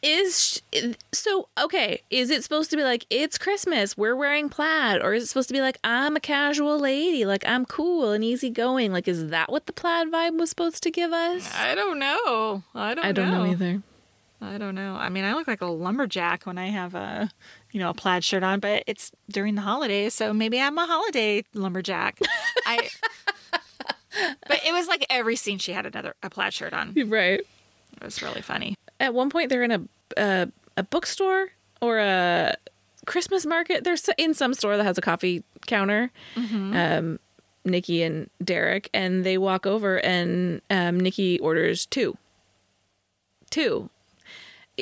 Is 0.00 0.62
sh- 0.72 0.94
so 1.12 1.48
okay, 1.60 2.02
is 2.08 2.30
it 2.30 2.44
supposed 2.44 2.70
to 2.70 2.76
be 2.76 2.84
like 2.84 3.04
it's 3.10 3.36
Christmas, 3.36 3.96
we're 3.96 4.14
wearing 4.14 4.48
plaid 4.48 5.02
or 5.02 5.12
is 5.12 5.24
it 5.24 5.26
supposed 5.26 5.48
to 5.48 5.54
be 5.54 5.60
like 5.60 5.76
I'm 5.82 6.14
a 6.14 6.20
casual 6.20 6.78
lady, 6.78 7.24
like 7.24 7.44
I'm 7.44 7.64
cool 7.64 8.12
and 8.12 8.22
easygoing? 8.22 8.92
Like 8.92 9.08
is 9.08 9.30
that 9.30 9.50
what 9.50 9.66
the 9.66 9.72
plaid 9.72 10.06
vibe 10.08 10.38
was 10.38 10.50
supposed 10.50 10.84
to 10.84 10.92
give 10.92 11.12
us? 11.12 11.52
I 11.52 11.74
don't 11.74 11.98
know. 11.98 12.62
I 12.76 12.94
don't. 12.94 13.04
I 13.04 13.10
don't 13.10 13.30
know 13.32 13.44
either. 13.46 13.82
I 14.40 14.56
don't 14.56 14.76
know. 14.76 14.94
I 14.94 15.08
mean, 15.08 15.24
I 15.24 15.34
look 15.34 15.48
like 15.48 15.62
a 15.62 15.66
lumberjack 15.66 16.46
when 16.46 16.58
I 16.58 16.68
have 16.68 16.94
a, 16.94 17.28
you 17.72 17.80
know, 17.80 17.90
a 17.90 17.94
plaid 17.94 18.22
shirt 18.22 18.44
on, 18.44 18.60
but 18.60 18.84
it's 18.86 19.10
during 19.28 19.56
the 19.56 19.62
holidays, 19.62 20.14
so 20.14 20.32
maybe 20.32 20.60
I'm 20.60 20.78
a 20.78 20.86
holiday 20.86 21.42
lumberjack. 21.54 22.20
I. 22.66 22.88
But 24.46 24.60
it 24.66 24.72
was 24.72 24.88
like 24.88 25.06
every 25.10 25.36
scene 25.36 25.58
she 25.58 25.72
had 25.72 25.86
another 25.86 26.14
a 26.22 26.30
plaid 26.30 26.52
shirt 26.54 26.72
on. 26.72 26.94
Right. 27.08 27.40
It 27.40 28.04
was 28.04 28.22
really 28.22 28.42
funny. 28.42 28.74
At 29.00 29.14
one 29.14 29.30
point 29.30 29.48
they're 29.50 29.62
in 29.62 29.72
a 29.72 29.82
a, 30.16 30.48
a 30.76 30.82
bookstore 30.82 31.48
or 31.80 31.98
a 31.98 32.54
Christmas 33.06 33.44
market. 33.46 33.84
They're 33.84 33.96
in 34.16 34.34
some 34.34 34.54
store 34.54 34.76
that 34.76 34.84
has 34.84 34.98
a 34.98 35.00
coffee 35.00 35.42
counter. 35.66 36.10
Um, 36.36 37.18
Nicky 37.64 38.02
and 38.02 38.30
Derek, 38.42 38.88
and 38.94 39.24
they 39.24 39.36
walk 39.36 39.66
over, 39.66 39.98
and 40.04 40.60
um, 40.70 40.98
Nicky 41.00 41.38
orders 41.40 41.84
two. 41.86 42.16
Two. 43.50 43.90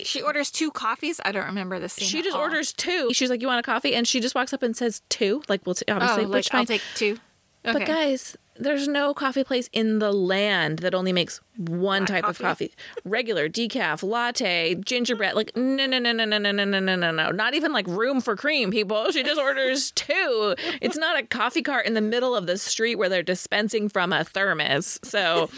She 0.05 0.21
orders 0.21 0.51
two 0.51 0.71
coffees. 0.71 1.21
I 1.25 1.33
don't 1.33 1.47
remember 1.47 1.79
the 1.79 1.89
scene. 1.89 2.07
She 2.07 2.23
just 2.23 2.37
all. 2.37 2.43
orders 2.43 2.73
two. 2.73 3.11
She's 3.13 3.31
like, 3.31 3.41
"You 3.41 3.49
want 3.49 3.61
a 3.61 3.63
coffee?" 3.63 3.95
And 3.95 4.07
she 4.07 4.21
just 4.21 4.35
walks 4.35 4.53
up 4.53 4.63
and 4.63 4.77
says 4.77 5.01
two. 5.09 5.43
Like, 5.49 5.65
we'll 5.65 5.75
t- 5.75 5.85
Oh, 5.89 5.95
obviously, 5.95 6.27
like 6.27 6.53
I'll 6.53 6.67
take 6.67 6.83
two. 6.95 7.19
Okay. 7.65 7.79
But 7.79 7.87
guys, 7.87 8.37
there's 8.59 8.89
no 8.89 9.15
coffee 9.15 9.45
place 9.45 9.69
in 9.73 9.99
the 9.99 10.13
land 10.13 10.81
that 10.81 10.95
only 10.95 11.13
makes 11.13 11.41
one 11.57 12.05
Black 12.05 12.23
type 12.23 12.31
of 12.31 12.39
coffee? 12.39 12.69
coffee. 12.69 12.75
Regular, 13.05 13.49
decaf, 13.49 14.03
latte, 14.03 14.75
gingerbread. 14.77 15.35
Like 15.35 15.57
no 15.57 15.87
no 15.87 15.99
no 15.99 16.13
no 16.13 16.25
no 16.25 16.39
no 16.39 16.53
no 16.53 16.65
no 16.65 16.81
no 16.81 16.97
no 16.97 17.11
no. 17.11 17.31
Not 17.31 17.55
even 17.55 17.73
like 17.73 17.87
room 17.87 18.21
for 18.21 18.37
cream, 18.37 18.71
people. 18.71 19.11
She 19.11 19.23
just 19.23 19.41
orders 19.41 19.91
two. 19.93 20.55
It's 20.81 20.97
not 20.97 21.19
a 21.19 21.23
coffee 21.25 21.63
cart 21.63 21.87
in 21.87 21.95
the 21.95 22.01
middle 22.01 22.35
of 22.35 22.47
the 22.47 22.59
street 22.59 22.97
where 22.97 23.09
they're 23.09 23.23
dispensing 23.23 23.89
from 23.89 24.13
a 24.13 24.25
thermos. 24.25 24.99
So 25.03 25.51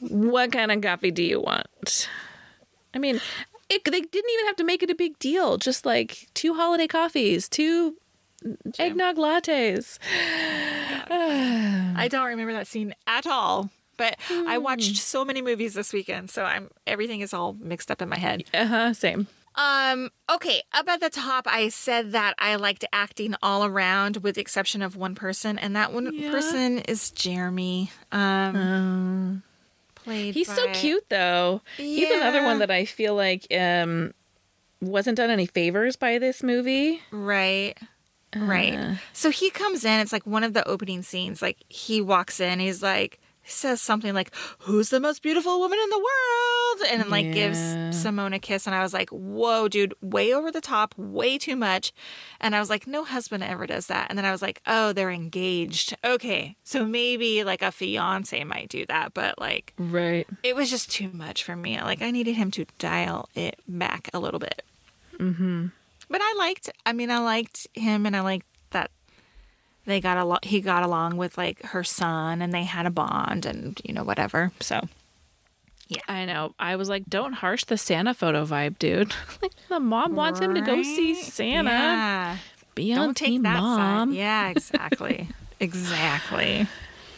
what 0.00 0.52
kind 0.52 0.70
of 0.72 0.80
coffee 0.80 1.10
do 1.10 1.22
you 1.22 1.40
want? 1.40 2.08
I 2.94 2.98
mean, 2.98 3.20
it, 3.68 3.84
they 3.84 4.00
didn't 4.00 4.30
even 4.30 4.46
have 4.46 4.56
to 4.56 4.64
make 4.64 4.82
it 4.82 4.90
a 4.90 4.94
big 4.94 5.18
deal. 5.18 5.56
Just 5.56 5.86
like 5.86 6.28
two 6.34 6.54
holiday 6.54 6.86
coffees, 6.86 7.48
two 7.48 7.96
eggnog 8.78 9.16
lattes. 9.16 9.98
I 11.10 12.08
don't 12.10 12.26
remember 12.26 12.52
that 12.52 12.66
scene 12.66 12.94
at 13.06 13.26
all. 13.26 13.70
But 13.96 14.16
I 14.28 14.58
watched 14.58 14.96
so 14.96 15.24
many 15.24 15.40
movies 15.40 15.74
this 15.74 15.92
weekend, 15.92 16.28
so 16.30 16.42
I'm 16.44 16.68
everything 16.86 17.20
is 17.20 17.32
all 17.32 17.52
mixed 17.60 17.90
up 17.92 18.02
in 18.02 18.08
my 18.08 18.18
head. 18.18 18.42
Uh 18.52 18.66
huh. 18.66 18.92
Same. 18.92 19.28
Um, 19.54 20.10
okay, 20.28 20.62
up 20.72 20.88
at 20.88 20.98
the 20.98 21.10
top, 21.10 21.46
I 21.46 21.68
said 21.68 22.10
that 22.10 22.34
I 22.40 22.56
liked 22.56 22.84
acting 22.92 23.36
all 23.40 23.64
around 23.64 24.16
with 24.16 24.34
the 24.34 24.40
exception 24.40 24.82
of 24.82 24.96
one 24.96 25.14
person, 25.14 25.58
and 25.60 25.76
that 25.76 25.92
one 25.92 26.10
Yeah. 26.12 26.28
person 26.28 26.78
is 26.80 27.12
Jeremy. 27.12 27.92
Um, 28.10 29.44
played 29.94 30.34
He's 30.34 30.52
so 30.52 30.66
cute 30.72 31.04
though. 31.08 31.62
He's 31.76 32.10
another 32.10 32.42
one 32.42 32.58
that 32.58 32.72
I 32.72 32.84
feel 32.84 33.14
like 33.14 33.46
um 33.56 34.12
wasn't 34.80 35.16
done 35.18 35.30
any 35.30 35.46
favors 35.46 35.94
by 35.94 36.18
this 36.18 36.42
movie. 36.42 37.00
Right. 37.12 37.78
Right. 38.36 38.98
So 39.12 39.30
he 39.30 39.50
comes 39.50 39.84
in, 39.84 40.00
it's 40.00 40.12
like 40.12 40.26
one 40.26 40.44
of 40.44 40.52
the 40.52 40.66
opening 40.68 41.02
scenes. 41.02 41.40
Like 41.42 41.58
he 41.68 42.00
walks 42.00 42.40
in, 42.40 42.60
he's 42.60 42.82
like, 42.82 43.18
says 43.46 43.78
something 43.82 44.14
like, 44.14 44.34
Who's 44.60 44.88
the 44.88 45.00
most 45.00 45.22
beautiful 45.22 45.58
woman 45.60 45.78
in 45.82 45.90
the 45.90 45.98
world? 45.98 46.90
And 46.90 47.02
then 47.02 47.10
like 47.10 47.26
Yeah. 47.26 47.32
gives 47.32 48.00
Simone 48.00 48.32
a 48.32 48.38
kiss. 48.38 48.66
And 48.66 48.74
I 48.74 48.82
was 48.82 48.94
like, 48.94 49.10
Whoa, 49.10 49.68
dude, 49.68 49.92
way 50.00 50.32
over 50.32 50.50
the 50.50 50.62
top, 50.62 50.94
way 50.96 51.36
too 51.36 51.54
much. 51.54 51.92
And 52.40 52.56
I 52.56 52.60
was 52.60 52.70
like, 52.70 52.86
No 52.86 53.04
husband 53.04 53.42
ever 53.44 53.66
does 53.66 53.86
that. 53.88 54.06
And 54.08 54.16
then 54.16 54.24
I 54.24 54.32
was 54.32 54.40
like, 54.40 54.62
Oh, 54.66 54.94
they're 54.94 55.10
engaged. 55.10 55.94
Okay. 56.02 56.56
So 56.64 56.86
maybe 56.86 57.44
like 57.44 57.60
a 57.60 57.70
fiance 57.70 58.42
might 58.44 58.70
do 58.70 58.86
that. 58.86 59.12
But 59.12 59.38
like, 59.38 59.74
Right. 59.78 60.26
it 60.42 60.56
was 60.56 60.70
just 60.70 60.90
too 60.90 61.10
much 61.12 61.44
for 61.44 61.54
me. 61.54 61.78
Like 61.82 62.00
I 62.00 62.10
needed 62.10 62.36
him 62.36 62.50
to 62.52 62.64
dial 62.78 63.28
it 63.34 63.58
back 63.68 64.08
a 64.14 64.18
little 64.18 64.40
bit. 64.40 64.62
Mm-hmm. 65.18 65.66
But 66.08 66.20
I 66.22 66.34
liked. 66.38 66.70
I 66.86 66.92
mean, 66.92 67.10
I 67.10 67.18
liked 67.18 67.66
him, 67.74 68.06
and 68.06 68.14
I 68.16 68.20
liked 68.20 68.46
that 68.70 68.90
they 69.86 70.00
got 70.00 70.18
a 70.18 70.24
lot. 70.24 70.44
He 70.44 70.60
got 70.60 70.82
along 70.82 71.16
with 71.16 71.36
like 71.38 71.62
her 71.66 71.84
son, 71.84 72.42
and 72.42 72.52
they 72.52 72.64
had 72.64 72.86
a 72.86 72.90
bond, 72.90 73.46
and 73.46 73.80
you 73.84 73.92
know 73.94 74.04
whatever. 74.04 74.52
So 74.60 74.80
Yeah. 75.88 76.00
I 76.08 76.24
know. 76.24 76.54
I 76.58 76.76
was 76.76 76.88
like, 76.88 77.04
don't 77.08 77.34
harsh 77.34 77.64
the 77.64 77.76
Santa 77.78 78.14
photo 78.14 78.44
vibe, 78.46 78.78
dude. 78.78 79.14
like 79.42 79.52
the 79.68 79.80
mom 79.80 80.14
wants 80.14 80.40
him 80.40 80.54
to 80.54 80.60
go 80.60 80.82
see 80.82 81.14
Santa. 81.14 81.70
Yeah. 81.70 82.36
Be 82.74 82.92
on 82.92 82.98
Don't 82.98 83.16
team 83.16 83.42
take 83.44 83.52
that 83.52 83.60
mom. 83.60 84.10
side. 84.10 84.16
Yeah, 84.16 84.48
exactly. 84.48 85.28
exactly. 85.60 86.66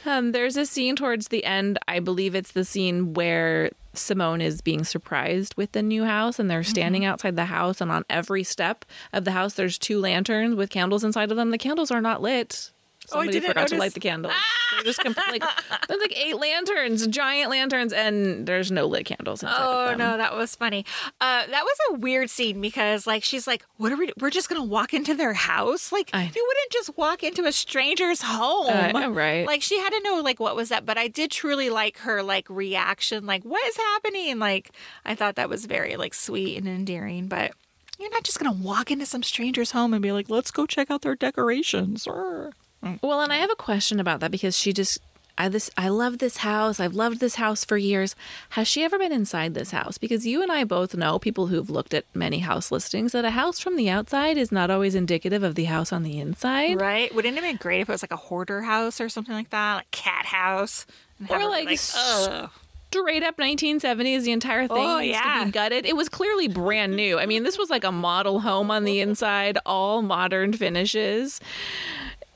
Um, 0.07 0.33
there's 0.33 0.57
a 0.57 0.65
scene 0.65 0.95
towards 0.97 1.29
the 1.29 1.45
end. 1.45 1.79
I 1.89 1.99
believe 1.99 2.35
it's 2.35 2.53
the 2.53 2.65
scene 2.65 3.13
where 3.15 3.71
Simone 3.93 4.41
is 4.41 4.61
being 4.61 4.85
surprised 4.85 5.57
with 5.57 5.73
the 5.73 5.83
new 5.83 6.05
house, 6.05 6.39
and 6.39 6.51
they're 6.51 6.63
standing 6.63 7.03
Mm-hmm. 7.03 7.11
outside 7.11 7.37
the 7.37 7.47
house. 7.47 7.81
And 7.81 7.91
on 7.91 8.05
every 8.09 8.45
step 8.45 8.85
of 9.13 9.25
the 9.25 9.33
house, 9.33 9.55
there's 9.55 9.79
two 9.79 9.99
lanterns 10.01 10.55
with 10.55 10.71
candles 10.71 11.03
inside 11.03 11.31
of 11.31 11.37
them. 11.37 11.51
The 11.51 11.59
candles 11.59 11.91
are 11.91 12.01
not 12.01 12.23
lit. 12.23 12.71
Oh, 13.13 13.19
I 13.19 13.23
Somebody 13.23 13.41
didn't 13.41 13.49
forgot 13.49 13.69
to 13.69 13.77
light 13.77 13.95
the 13.95 14.01
candles. 14.01 14.35
They're 14.73 14.83
just 14.85 15.05
like 15.05 15.43
there's 15.89 16.01
like 16.01 16.17
eight 16.17 16.37
lanterns, 16.37 17.07
giant 17.07 17.51
lanterns, 17.51 17.93
and 17.93 18.47
there's 18.47 18.71
no 18.71 18.87
lit 18.87 19.07
candles 19.07 19.43
Oh 19.45 19.95
no, 19.97 20.17
that 20.17 20.35
was 20.35 20.55
funny. 20.55 20.85
Uh, 21.21 21.47
that 21.47 21.65
was 21.65 21.77
a 21.91 21.95
weird 21.95 22.31
scene 22.31 22.61
because 22.61 23.07
like 23.07 23.23
she's 23.23 23.47
like, 23.47 23.65
"What 23.77 23.93
are 23.93 23.97
we? 23.97 24.13
We're 24.21 24.31
just 24.31 24.49
gonna 24.49 24.65
walk 24.65 24.93
into 24.95 25.15
their 25.15 25.35
house? 25.35 25.93
Like 25.93 26.11
you 26.13 26.19
wouldn't 26.47 26.73
just 26.73 26.97
walk 26.97 27.23
into 27.23 27.45
a 27.45 27.53
stranger's 27.53 28.23
home, 28.23 28.93
know, 28.93 29.11
right? 29.11 29.47
Like 29.47 29.63
she 29.63 29.79
had 29.79 29.91
to 29.91 30.01
know 30.03 30.21
like 30.21 30.41
what 30.41 30.57
was 30.57 30.69
that. 30.71 30.85
But 30.85 30.99
I 30.99 31.09
did 31.09 31.31
truly 31.31 31.71
like 31.71 31.99
her 31.99 32.23
like 32.23 32.49
reaction, 32.51 33.27
like 33.27 33.45
what 33.45 33.65
is 33.67 33.77
happening? 33.77 34.39
Like 34.39 34.71
I 35.05 35.15
thought 35.15 35.37
that 35.37 35.49
was 35.49 35.65
very 35.67 35.97
like 35.97 36.15
sweet 36.15 36.59
and 36.59 36.67
endearing. 36.69 37.29
But 37.29 37.53
you're 37.99 38.11
not 38.11 38.25
just 38.25 38.39
gonna 38.39 38.53
walk 38.53 38.91
into 38.91 39.07
some 39.07 39.23
stranger's 39.23 39.71
home 39.71 39.95
and 39.95 40.03
be 40.03 40.13
like, 40.13 40.29
"Let's 40.29 40.51
go 40.51 40.67
check 40.67 40.91
out 40.91 41.03
their 41.03 41.15
decorations." 41.17 42.07
Or 42.07 42.53
Well, 43.03 43.21
and 43.21 43.33
I 43.33 43.37
have 43.37 43.51
a 43.51 43.57
question 43.57 43.99
about 44.01 44.21
that 44.21 44.31
because 44.31 44.57
she 44.57 44.73
just 44.73 44.99
I 45.39 45.49
this 45.49 45.71
I 45.77 45.89
love 45.89 46.19
this 46.19 46.39
house. 46.39 46.81
I've 46.81 46.95
loved 46.95 47.21
this 47.21 47.35
house 47.35 47.65
for 47.65 47.77
years. 47.77 48.15
Has 48.51 48.69
she 48.69 48.85
ever 48.85 48.99
been 48.99 49.13
inside 49.13 49.55
this 49.55 49.71
house? 49.71 49.99
Because 49.99 50.27
you 50.27 50.43
and 50.43 50.51
I 50.51 50.65
both 50.65 50.95
know 50.95 51.19
people 51.19 51.49
who've 51.49 51.69
looked 51.69 51.93
at 51.95 52.05
many 52.15 52.39
house 52.39 52.71
listings 52.73 53.13
that 53.13 53.25
a 53.25 53.31
house 53.31 53.59
from 53.61 53.77
the 53.77 53.91
outside 53.91 54.39
is 54.39 54.51
not 54.51 54.71
always 54.71 54.95
indicative 54.95 55.43
of 55.43 55.55
the 55.55 55.65
house 55.65 55.93
on 55.93 56.05
the 56.05 56.19
inside. 56.19 56.81
right? 56.81 57.15
Wouldn't 57.15 57.37
it 57.37 57.43
be 57.43 57.53
great 57.55 57.81
if 57.83 57.89
it 57.89 57.93
was 57.93 58.03
like 58.03 58.13
a 58.13 58.17
hoarder 58.17 58.63
house 58.63 59.01
or 59.01 59.09
something 59.09 59.35
like 59.35 59.51
that, 59.51 59.75
like 59.77 59.91
cat 59.91 60.27
house, 60.27 60.87
and 61.19 61.31
Or 61.31 61.49
like 61.49 61.69
ugh. 61.97 62.51
Straight 62.93 63.23
up 63.25 63.37
1970s, 63.37 64.23
the 64.23 64.33
entire 64.33 64.63
oh, 64.63 64.69
thing 64.69 64.79
Oh, 64.79 65.01
needs 65.01 65.19
to 65.19 65.23
yeah. 65.23 65.45
be 65.45 65.51
gutted. 65.51 65.85
It 65.85 65.97
was 65.97 66.09
clearly 66.09 66.49
brand 66.49 66.97
new. 66.97 67.19
I 67.19 67.27
mean, 67.27 67.43
this 67.43 67.59
was 67.59 67.69
like 67.69 67.85
a 67.85 67.93
model 67.93 68.41
home 68.41 68.71
on 68.71 68.85
the 68.85 69.01
inside, 69.01 69.59
all 69.67 70.01
modern 70.01 70.55
finishes. 70.55 71.41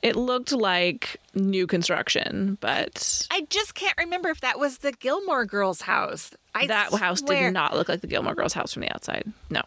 It 0.01 0.15
looked 0.15 0.51
like 0.51 1.17
new 1.35 1.67
construction, 1.67 2.57
but 2.59 3.27
I 3.29 3.45
just 3.49 3.75
can't 3.75 3.97
remember 3.97 4.29
if 4.29 4.41
that 4.41 4.57
was 4.59 4.79
the 4.79 4.91
Gilmore 4.93 5.45
Girls' 5.45 5.81
house. 5.81 6.31
I 6.55 6.65
that 6.67 6.91
house 6.93 7.21
did 7.21 7.53
not 7.53 7.75
look 7.75 7.87
like 7.87 8.01
the 8.01 8.07
Gilmore 8.07 8.33
Girls 8.35 8.53
house 8.53 8.73
from 8.73 8.81
the 8.81 8.91
outside. 8.93 9.31
No. 9.49 9.61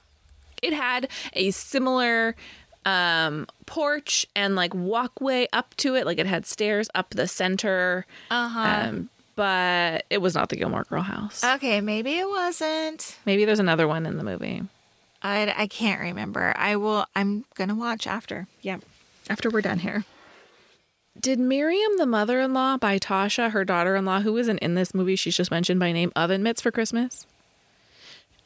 It 0.63 0.73
had 0.73 1.09
a 1.35 1.51
similar 1.53 2.35
um 2.87 3.47
porch 3.65 4.27
and 4.37 4.55
like 4.57 4.75
walkway 4.75 5.47
up 5.55 5.75
to 5.77 5.95
it 5.95 6.05
like 6.05 6.19
it 6.19 6.27
had 6.27 6.45
stairs 6.45 6.91
up 6.95 7.09
the 7.11 7.27
center 7.27 8.05
Uh-huh. 8.31 8.61
um 8.61 9.09
but 9.37 10.05
it 10.11 10.19
was 10.19 10.35
not 10.35 10.51
the 10.51 10.57
Gilmore 10.57 10.85
Girl 10.85 11.01
house. 11.03 11.43
okay, 11.43 11.81
maybe 11.81 12.19
it 12.19 12.29
wasn't. 12.29 13.17
Maybe 13.25 13.45
there's 13.47 13.59
another 13.59 13.89
one 13.89 14.05
in 14.07 14.17
the 14.19 14.23
movie. 14.23 14.63
I, 15.23 15.53
I 15.57 15.67
can't 15.67 16.01
remember. 16.01 16.53
I 16.57 16.77
will. 16.77 17.07
I'm 17.17 17.45
gonna 17.57 17.75
watch 17.75 18.07
after. 18.07 18.47
Yeah, 18.63 18.77
after 19.31 19.49
we're 19.51 19.63
done 19.63 19.79
here. 19.81 20.05
Did 21.21 21.39
Miriam, 21.39 21.93
the 21.97 22.07
mother-in-law, 22.07 22.79
buy 22.79 22.99
Tasha, 22.99 23.51
her 23.53 23.65
daughter-in-law, 23.65 24.21
who 24.21 24.37
isn't 24.37 24.59
in 24.59 24.75
this 24.75 24.93
movie, 24.95 25.17
she's 25.17 25.37
just 25.37 25.51
mentioned 25.51 25.79
by 25.81 25.93
name, 25.93 26.13
oven 26.17 26.43
mitts 26.43 26.61
for 26.61 26.71
Christmas? 26.73 27.27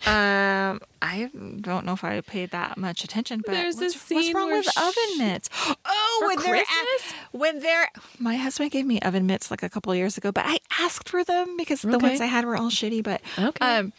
Um, 0.07 0.81
I 1.03 1.29
don't 1.61 1.85
know 1.85 1.95
if 1.95 2.05
I 2.05 2.21
paid 2.21 2.51
that 2.53 2.77
much 2.79 3.03
attention, 3.03 3.43
but 3.45 3.51
There's 3.53 3.75
what's, 3.77 3.95
this 3.95 4.11
what's 4.17 4.33
wrong 4.33 4.53
with 4.53 4.65
sh- 4.67 4.77
oven 4.77 5.19
mitts? 5.19 5.49
Oh, 5.85 6.19
For 6.21 6.27
when 6.29 6.37
they're 6.39 6.55
Christmas? 6.65 7.13
at, 7.13 7.15
when 7.33 7.59
they're 7.59 7.89
my 8.21 8.37
husband 8.37 8.71
gave 8.71 8.87
me 8.87 9.01
oven 9.01 9.27
mitts 9.27 9.51
like 9.51 9.65
a 9.65 9.69
couple 9.69 9.93
years 9.97 10.17
ago, 10.17 10.31
but 10.31 10.45
I 10.47 10.59
asked 10.79 11.09
for 11.09 11.25
them 11.25 11.57
because 11.57 11.83
the 11.83 11.99
ones 11.99 12.21
I 12.21 12.27
had 12.27 12.45
were 12.45 12.57
all 12.57 12.71
shitty. 12.71 13.03
But 13.03 13.23
Okay. 13.39 13.65
um, 13.79 13.93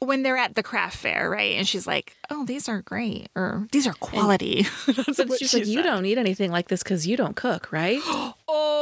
when 0.00 0.22
they're 0.22 0.36
at 0.36 0.54
the 0.54 0.62
craft 0.62 0.96
fair, 0.96 1.30
right, 1.30 1.54
and 1.56 1.66
she's 1.66 1.86
like, 1.86 2.16
"Oh, 2.30 2.44
these 2.44 2.68
are 2.68 2.82
great," 2.82 3.28
or 3.34 3.66
"These 3.72 3.86
are 3.86 3.94
quality." 3.94 4.62
She's 4.86 5.16
she 5.16 5.24
like, 5.24 5.66
you 5.66 5.76
said. 5.76 5.82
don't 5.82 6.02
need 6.02 6.18
anything 6.18 6.50
like 6.50 6.68
this 6.68 6.82
because 6.82 7.06
you 7.06 7.16
don't 7.16 7.36
cook, 7.36 7.72
right? 7.72 8.00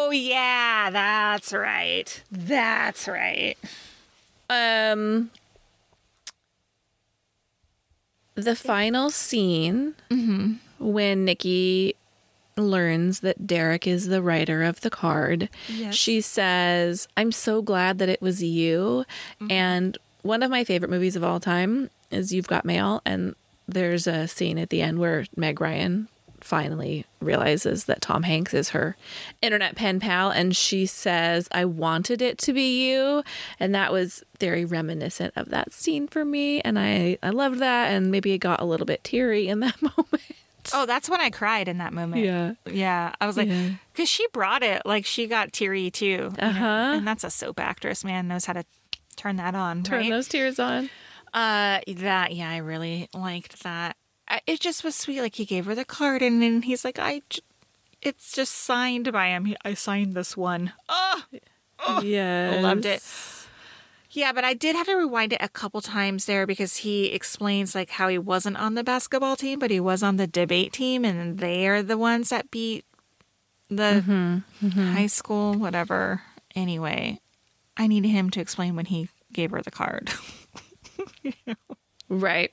Oh 0.05 0.11
yeah, 0.11 0.91
that's 0.91 1.53
right. 1.55 2.23
That's 2.31 3.07
right. 3.09 3.57
um 4.51 5.31
the 8.35 8.57
final 8.57 9.11
scene 9.11 9.95
when 10.79 11.25
Nicky 11.25 11.95
learns 12.57 13.21
that 13.21 13.47
Derek 13.47 13.87
is 13.87 14.09
the 14.09 14.21
writer 14.23 14.63
of 14.63 14.81
the 14.83 14.91
card, 14.91 15.49
Yes. 15.69 15.95
she 15.95 16.21
says, 16.21 17.09
I'm 17.17 17.33
so 17.33 17.63
glad 17.63 17.99
that 17.99 18.09
it 18.09 18.21
was 18.21 18.43
you. 18.43 19.05
And 19.49 19.97
one 20.23 20.43
of 20.43 20.51
my 20.51 20.65
favorite 20.65 20.91
movies 20.91 21.17
of 21.17 21.25
all 21.25 21.41
time 21.41 21.91
is 22.11 22.33
You've 22.33 22.47
Got 22.49 22.65
Mail. 22.65 23.03
And 23.05 23.35
there's 23.69 24.07
a 24.07 24.27
scene 24.29 24.59
at 24.59 24.71
the 24.71 24.83
end 24.83 24.99
where 24.99 25.25
Meg 25.37 25.61
Ryan 25.61 26.09
finally 26.41 27.07
realizes 27.21 27.85
that 27.85 28.01
Tom 28.03 28.25
Hanks 28.25 28.53
is 28.53 28.71
her 28.71 28.97
internet 29.41 29.77
pen 29.77 30.01
pal. 30.01 30.31
And 30.31 30.57
she 30.57 30.87
says, 30.87 31.49
I 31.53 31.65
wanted 31.65 32.21
it 32.21 32.37
to 32.39 32.53
be 32.53 32.91
you. 32.91 33.23
And 33.61 33.75
that 33.75 33.93
was 33.93 34.25
very 34.41 34.65
reminiscent 34.65 35.33
of 35.37 35.51
that 35.51 35.73
scene 35.73 36.09
for 36.09 36.25
me. 36.25 36.61
And 36.63 36.79
I, 36.79 37.19
I 37.23 37.31
loved 37.31 37.61
that. 37.61 37.93
And 37.93 38.11
maybe 38.11 38.33
it 38.33 38.39
got 38.39 38.61
a 38.61 38.65
little 38.65 38.87
bit 38.87 39.05
teary 39.05 39.47
in 39.49 39.61
that 39.61 39.81
moment. 39.83 40.23
Oh, 40.75 40.87
that's 40.87 41.09
when 41.09 41.21
I 41.21 41.31
cried 41.31 41.69
in 41.69 41.79
that 41.79 41.93
moment. 41.93 42.25
Yeah. 42.25 42.55
Yeah. 42.71 43.15
I 43.21 43.27
was 43.27 43.37
like, 43.37 43.49
Yeah. 43.49 43.71
because 43.93 44.09
she 44.09 44.27
brought 44.33 44.63
it. 44.63 44.83
Like, 44.85 45.05
she 45.05 45.27
got 45.27 45.53
teary 45.53 45.91
too. 45.91 46.33
Uh-huh. 46.39 46.65
And 46.65 47.07
that's 47.07 47.25
a 47.25 47.31
soap 47.31 47.59
actress, 47.61 48.05
man, 48.05 48.29
knows 48.29 48.45
how 48.47 48.53
to 48.53 48.65
turn 49.17 49.37
that 49.37 49.55
on. 49.55 49.83
Turn 49.83 50.01
right? 50.01 50.11
those 50.11 50.29
tears 50.29 50.59
on. 50.59 50.91
Uh, 51.33 51.81
that, 51.87 52.35
yeah, 52.35 52.51
I 52.51 52.59
really 52.59 53.09
liked 53.15 53.63
that. 53.63 53.97
It 54.47 54.61
just 54.61 54.85
was 54.85 54.95
sweet. 54.95 55.21
Like, 55.21 55.35
he 55.35 55.45
gave 55.45 55.67
her 55.67 55.75
the 55.75 55.85
card 55.85 56.23
and 56.23 56.43
then 56.43 56.63
he's 56.63 56.85
like, 56.85 56.99
I, 56.99 57.23
j- 57.31 57.41
it's 58.01 58.33
just 58.33 58.53
signed 58.55 59.13
by 59.13 59.29
him. 59.29 59.55
I 59.65 59.75
signed 59.75 60.15
this 60.15 60.37
one. 60.37 60.73
Oh, 60.89 61.23
Yeah. 62.03 62.61
loved 62.63 62.87
it. 62.87 63.03
Yeah, 64.11 64.33
but 64.33 64.45
I 64.45 64.53
did 64.53 64.77
have 64.77 64.87
to 64.87 64.95
rewind 64.95 65.33
it 65.33 65.39
a 65.41 65.49
couple 65.49 65.81
times 65.81 66.27
there 66.27 66.47
because 66.47 66.77
he 66.79 67.07
explains 67.07 67.75
like 67.75 67.89
how 67.91 68.09
he 68.09 68.19
wasn't 68.19 68.59
on 68.59 68.75
the 68.75 68.85
basketball 68.85 69.37
team, 69.37 69.59
but 69.59 69.71
he 69.71 69.81
was 69.81 70.03
on 70.03 70.17
the 70.17 70.27
debate 70.27 70.75
team, 70.75 71.03
and 71.03 71.39
they're 71.39 71.83
the 71.83 71.97
ones 71.97 72.29
that 72.29 72.51
beat 72.51 72.85
the 73.71 74.43
high 74.77 75.07
school, 75.07 75.55
whatever. 75.55 76.21
Anyway, 76.55 77.21
I 77.77 77.87
need 77.87 78.05
him 78.05 78.31
to 78.31 78.41
explain 78.41 78.77
when 78.77 78.87
he 78.87 79.09
gave 79.33 79.51
her 79.51 79.63
the 79.63 79.71
card. 79.71 80.11
Right. 82.09 82.53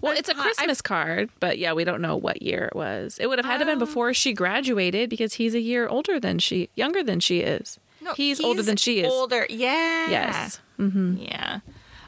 Well, 0.00 0.16
it's 0.16 0.28
a 0.28 0.32
I've- 0.32 0.42
Christmas 0.42 0.80
card, 0.80 1.28
but 1.40 1.58
yeah, 1.58 1.72
we 1.72 1.82
don't 1.82 2.00
know 2.00 2.16
what 2.16 2.40
year 2.40 2.66
it 2.66 2.76
was. 2.76 3.18
It 3.20 3.26
would 3.26 3.38
have 3.40 3.46
had 3.46 3.58
to 3.58 3.64
been 3.64 3.80
before 3.80 4.14
she 4.14 4.32
graduated 4.32 5.10
because 5.10 5.34
he's 5.34 5.54
a 5.54 5.60
year 5.60 5.88
older 5.88 6.20
than 6.20 6.38
she, 6.38 6.70
younger 6.76 7.02
than 7.02 7.18
she 7.18 7.40
is. 7.40 7.80
No 8.00 8.12
he's, 8.12 8.40
older 8.40 8.62
than 8.62 8.76
she 8.76 9.00
is. 9.00 9.10
Older, 9.12 9.44
yeah. 9.50 10.08
Yes. 10.08 10.60
Mm-hmm. 10.78 11.16
Yeah. 11.16 11.60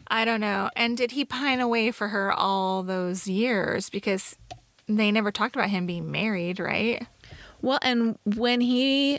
I 0.06 0.24
don't 0.24 0.40
know. 0.40 0.70
And 0.76 0.96
did 0.96 1.10
he 1.10 1.24
pine 1.24 1.58
away 1.58 1.90
for 1.90 2.08
her 2.08 2.32
all 2.32 2.84
those 2.84 3.26
years? 3.26 3.90
Because 3.90 4.36
they 4.86 5.10
never 5.10 5.32
talked 5.32 5.56
about 5.56 5.70
him 5.70 5.84
being 5.86 6.12
married, 6.12 6.60
right? 6.60 7.04
Well, 7.60 7.80
and 7.82 8.16
when 8.24 8.60
he, 8.60 9.18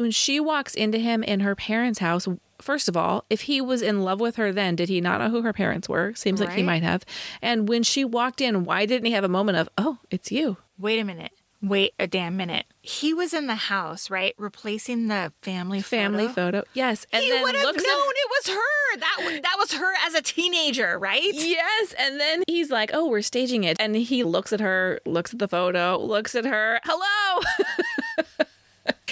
when 0.00 0.10
she 0.10 0.40
walks 0.40 0.74
into 0.74 0.98
him 0.98 1.22
in 1.22 1.40
her 1.40 1.54
parents' 1.54 1.98
house, 2.00 2.26
first 2.60 2.88
of 2.88 2.96
all, 2.96 3.24
if 3.30 3.42
he 3.42 3.60
was 3.60 3.82
in 3.82 4.02
love 4.02 4.20
with 4.20 4.36
her 4.36 4.52
then, 4.52 4.74
did 4.76 4.88
he 4.88 5.00
not 5.00 5.20
know 5.20 5.30
who 5.30 5.42
her 5.42 5.52
parents 5.52 5.88
were? 5.88 6.12
Seems 6.14 6.40
like 6.40 6.50
he 6.52 6.62
might 6.62 6.82
have. 6.82 7.04
And 7.42 7.68
when 7.68 7.82
she 7.82 8.04
walked 8.04 8.40
in, 8.40 8.64
why 8.64 8.86
didn't 8.86 9.06
he 9.06 9.12
have 9.12 9.24
a 9.24 9.28
moment 9.28 9.58
of, 9.58 9.68
oh, 9.78 9.98
it's 10.10 10.32
you? 10.32 10.56
Wait 10.78 10.98
a 10.98 11.04
minute. 11.04 11.32
Wait 11.62 11.92
a 11.98 12.06
damn 12.06 12.38
minute. 12.38 12.64
He 12.80 13.12
was 13.12 13.34
in 13.34 13.46
the 13.46 13.54
house, 13.54 14.08
right? 14.08 14.34
Replacing 14.38 15.08
the 15.08 15.30
family 15.42 15.82
Family 15.82 16.26
photo. 16.26 16.60
photo. 16.60 16.64
Yes. 16.72 17.06
And 17.12 17.22
he 17.22 17.30
would 17.30 17.54
have 17.54 17.64
known 17.64 17.74
it 17.76 18.30
was 18.30 18.54
her. 18.54 18.98
That 18.98 19.40
that 19.42 19.56
was 19.58 19.72
her 19.74 19.92
as 20.06 20.14
a 20.14 20.22
teenager, 20.22 20.98
right? 20.98 21.20
Yes, 21.34 21.94
and 21.98 22.18
then 22.18 22.42
he's 22.48 22.70
like, 22.70 22.90
"Oh, 22.94 23.08
we're 23.08 23.22
staging 23.22 23.62
it." 23.64 23.76
And 23.78 23.94
he 23.94 24.24
looks 24.24 24.52
at 24.54 24.60
her, 24.60 25.00
looks 25.06 25.32
at 25.34 25.38
the 25.38 25.46
photo, 25.46 25.98
looks 25.98 26.34
at 26.34 26.44
her. 26.46 26.80
Hello. 26.84 27.42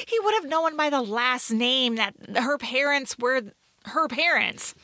He 0.09 0.19
would 0.21 0.35
have 0.35 0.47
known 0.47 0.77
by 0.77 0.89
the 0.91 1.03
last 1.03 1.51
name 1.53 1.97
that 1.97 2.15
her 2.37 2.57
parents 2.57 3.17
were 3.19 3.43
her 3.85 4.09
parents. 4.09 4.75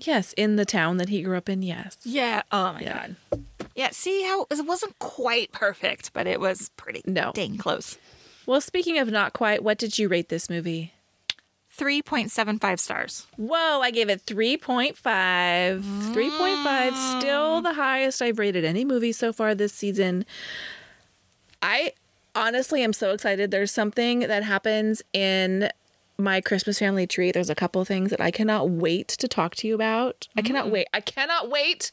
yes, 0.00 0.32
in 0.34 0.56
the 0.56 0.64
town 0.64 0.96
that 0.96 1.08
he 1.08 1.22
grew 1.22 1.36
up 1.36 1.48
in. 1.48 1.62
Yes. 1.62 1.96
Yeah. 2.04 2.42
Oh 2.50 2.72
my 2.72 2.80
Yeah. 2.80 3.06
god. 3.30 3.44
Yeah. 3.76 3.90
See 3.92 4.24
how 4.24 4.46
it 4.50 4.66
wasn't 4.66 4.98
quite 4.98 5.52
perfect, 5.52 6.12
but 6.12 6.26
it 6.26 6.40
was 6.40 6.70
pretty 6.76 7.02
No. 7.06 7.30
dang 7.34 7.56
close. 7.56 7.98
Well, 8.46 8.60
speaking 8.60 8.98
of 8.98 9.08
not 9.10 9.32
quite, 9.32 9.62
what 9.62 9.78
did 9.78 9.98
you 9.98 10.08
rate 10.08 10.28
this 10.28 10.50
movie? 10.50 10.92
Three 11.70 12.02
point 12.02 12.30
seven 12.30 12.58
five 12.58 12.78
stars. 12.80 13.26
Whoa, 13.36 13.80
I 13.80 13.90
gave 13.90 14.08
it 14.08 14.24
3.5. 14.26 14.94
3.5, 15.82 17.18
still 17.18 17.60
mm. 17.60 17.62
the 17.62 17.74
highest 17.74 18.20
I've 18.22 18.38
rated 18.38 18.64
any 18.64 18.84
movie 18.84 19.12
so 19.12 19.32
far 19.32 19.54
this 19.54 19.72
season. 19.72 20.24
I 21.62 21.92
honestly 22.34 22.82
am 22.82 22.92
so 22.92 23.12
excited. 23.12 23.50
There's 23.50 23.72
something 23.72 24.20
that 24.20 24.42
happens 24.42 25.02
in 25.12 25.70
my 26.18 26.40
Christmas 26.40 26.78
family 26.78 27.06
tree. 27.06 27.32
There's 27.32 27.50
a 27.50 27.54
couple 27.54 27.84
things 27.84 28.10
that 28.10 28.20
I 28.20 28.30
cannot 28.30 28.70
wait 28.70 29.08
to 29.08 29.28
talk 29.28 29.54
to 29.56 29.66
you 29.66 29.74
about. 29.74 30.28
I 30.36 30.42
cannot 30.42 30.66
mm. 30.66 30.70
wait. 30.70 30.86
I 30.92 31.00
cannot 31.00 31.50
wait. 31.50 31.90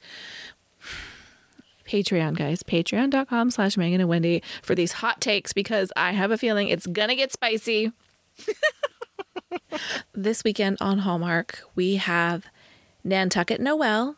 Patreon, 1.86 2.38
guys. 2.38 2.64
Patreon.com 2.64 3.52
slash 3.52 3.78
Megan 3.78 4.02
and 4.02 4.10
Wendy 4.10 4.44
for 4.62 4.76
these 4.76 4.94
hot 4.94 5.20
takes 5.20 5.54
because 5.54 5.92
I 5.96 6.12
have 6.12 6.32
a 6.32 6.38
feeling 6.38 6.68
it's 6.68 6.88
gonna 6.88 7.16
get 7.16 7.32
spicy. 7.32 7.92
this 10.14 10.44
weekend 10.44 10.78
on 10.80 11.00
Hallmark, 11.00 11.64
we 11.76 11.96
have 11.96 12.46
Nantucket 13.04 13.60
Noel. 13.60 14.16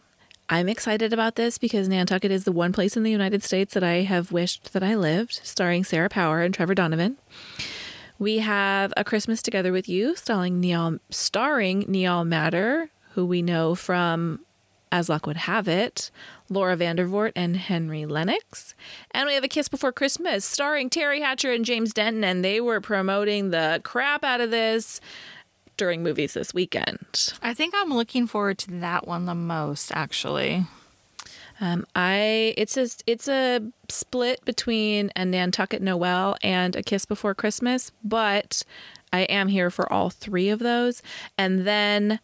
I'm 0.49 0.67
excited 0.67 1.13
about 1.13 1.35
this 1.35 1.57
because 1.57 1.87
Nantucket 1.87 2.31
is 2.31 2.43
the 2.43 2.51
one 2.51 2.73
place 2.73 2.97
in 2.97 3.03
the 3.03 3.11
United 3.11 3.43
States 3.43 3.73
that 3.73 3.83
I 3.83 4.01
have 4.01 4.31
wished 4.31 4.73
that 4.73 4.83
I 4.83 4.95
lived, 4.95 5.39
starring 5.43 5.83
Sarah 5.83 6.09
Power 6.09 6.41
and 6.41 6.53
Trevor 6.53 6.75
Donovan. 6.75 7.17
We 8.19 8.39
have 8.39 8.93
A 8.97 9.03
Christmas 9.03 9.41
Together 9.41 9.71
with 9.71 9.87
You, 9.87 10.15
starring 10.15 10.59
Neal, 10.59 10.99
starring 11.09 11.85
Neal 11.87 12.23
Matter, 12.25 12.89
who 13.13 13.25
we 13.25 13.41
know 13.41 13.73
from 13.73 14.41
As 14.91 15.09
Luck 15.09 15.25
Would 15.25 15.37
Have 15.37 15.67
It, 15.67 16.11
Laura 16.49 16.75
Vandervoort 16.75 17.31
and 17.35 17.55
Henry 17.57 18.05
Lennox. 18.05 18.75
And 19.11 19.27
we 19.27 19.33
have 19.35 19.43
A 19.43 19.47
Kiss 19.47 19.69
Before 19.69 19.91
Christmas, 19.91 20.45
starring 20.45 20.89
Teri 20.89 21.21
Hatcher 21.21 21.51
and 21.53 21.65
James 21.65 21.93
Denton, 21.93 22.23
and 22.23 22.43
they 22.43 22.59
were 22.59 22.81
promoting 22.81 23.49
the 23.49 23.81
crap 23.83 24.23
out 24.23 24.41
of 24.41 24.51
this 24.51 24.99
during 25.83 26.01
movies 26.01 26.33
this 26.33 26.53
weekend. 26.53 27.33
I 27.41 27.53
think 27.53 27.73
I'm 27.75 27.93
looking 27.93 28.25
forward 28.25 28.57
to 28.59 28.71
that 28.79 29.05
one 29.05 29.25
the 29.25 29.35
most, 29.35 29.91
actually. 29.93 30.65
Um, 31.59 31.85
I 31.93 32.53
it's 32.55 32.77
a 32.77 32.87
it's 33.05 33.27
a 33.27 33.59
split 33.89 34.45
between 34.45 35.11
a 35.17 35.25
Nantucket 35.25 35.81
Noel 35.81 36.37
and 36.41 36.73
A 36.77 36.83
Kiss 36.83 37.03
Before 37.03 37.35
Christmas, 37.35 37.91
but 38.01 38.63
I 39.11 39.23
am 39.23 39.49
here 39.49 39.69
for 39.69 39.91
all 39.91 40.09
three 40.09 40.47
of 40.47 40.59
those. 40.59 41.03
And 41.37 41.67
then 41.67 42.21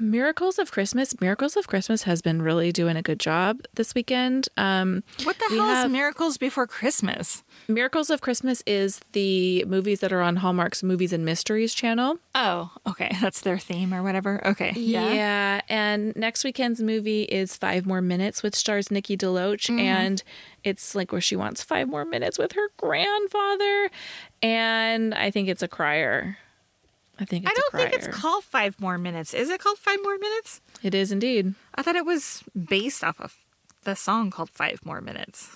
Miracles 0.00 0.58
of 0.58 0.72
Christmas. 0.72 1.18
Miracles 1.20 1.56
of 1.56 1.66
Christmas 1.66 2.04
has 2.04 2.22
been 2.22 2.42
really 2.42 2.72
doing 2.72 2.96
a 2.96 3.02
good 3.02 3.20
job 3.20 3.60
this 3.74 3.94
weekend. 3.94 4.48
Um, 4.56 5.02
what 5.24 5.38
the 5.38 5.54
hell 5.54 5.84
is 5.84 5.90
Miracles 5.90 6.38
Before 6.38 6.66
Christmas? 6.66 7.42
Miracles 7.68 8.10
of 8.10 8.20
Christmas 8.20 8.62
is 8.66 9.00
the 9.12 9.64
movies 9.64 10.00
that 10.00 10.12
are 10.12 10.22
on 10.22 10.36
Hallmark's 10.36 10.82
Movies 10.82 11.12
and 11.12 11.24
Mysteries 11.24 11.74
channel. 11.74 12.18
Oh, 12.34 12.70
okay. 12.86 13.14
That's 13.20 13.42
their 13.42 13.58
theme 13.58 13.92
or 13.92 14.02
whatever. 14.02 14.46
Okay. 14.46 14.72
Yeah. 14.76 15.12
yeah. 15.12 15.60
And 15.68 16.14
next 16.16 16.44
weekend's 16.44 16.80
movie 16.82 17.22
is 17.22 17.56
Five 17.56 17.86
More 17.86 18.00
Minutes, 18.00 18.42
which 18.42 18.54
stars 18.54 18.90
Nikki 18.90 19.16
DeLoach. 19.16 19.70
Mm-hmm. 19.70 19.78
And 19.78 20.22
it's 20.64 20.94
like 20.94 21.12
where 21.12 21.20
she 21.20 21.36
wants 21.36 21.62
five 21.62 21.88
more 21.88 22.04
minutes 22.04 22.38
with 22.38 22.52
her 22.52 22.68
grandfather. 22.76 23.90
And 24.42 25.14
I 25.14 25.30
think 25.30 25.48
it's 25.48 25.62
a 25.62 25.68
crier. 25.68 26.38
I 27.20 27.24
think 27.26 27.46
I 27.48 27.52
don't 27.52 27.72
think 27.72 27.92
it's 27.92 28.06
called 28.06 28.44
Five 28.44 28.80
More 28.80 28.96
Minutes. 28.96 29.34
Is 29.34 29.50
it 29.50 29.60
called 29.60 29.78
Five 29.78 29.98
More 30.02 30.18
Minutes? 30.18 30.60
It 30.82 30.94
is 30.94 31.12
indeed. 31.12 31.54
I 31.74 31.82
thought 31.82 31.96
it 31.96 32.06
was 32.06 32.42
based 32.68 33.04
off 33.04 33.20
of 33.20 33.36
the 33.84 33.94
song 33.94 34.30
called 34.30 34.50
Five 34.50 34.84
More 34.84 35.00
Minutes. 35.00 35.50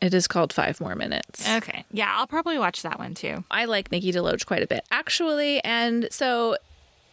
It 0.00 0.12
is 0.14 0.26
called 0.26 0.52
Five 0.52 0.80
More 0.80 0.94
Minutes. 0.94 1.48
Okay. 1.48 1.84
Yeah, 1.92 2.12
I'll 2.16 2.26
probably 2.26 2.58
watch 2.58 2.82
that 2.82 2.98
one 2.98 3.14
too. 3.14 3.44
I 3.50 3.66
like 3.66 3.92
Nikki 3.92 4.12
DeLoach 4.12 4.46
quite 4.46 4.62
a 4.62 4.66
bit, 4.66 4.84
actually. 4.90 5.62
And 5.62 6.08
so 6.10 6.56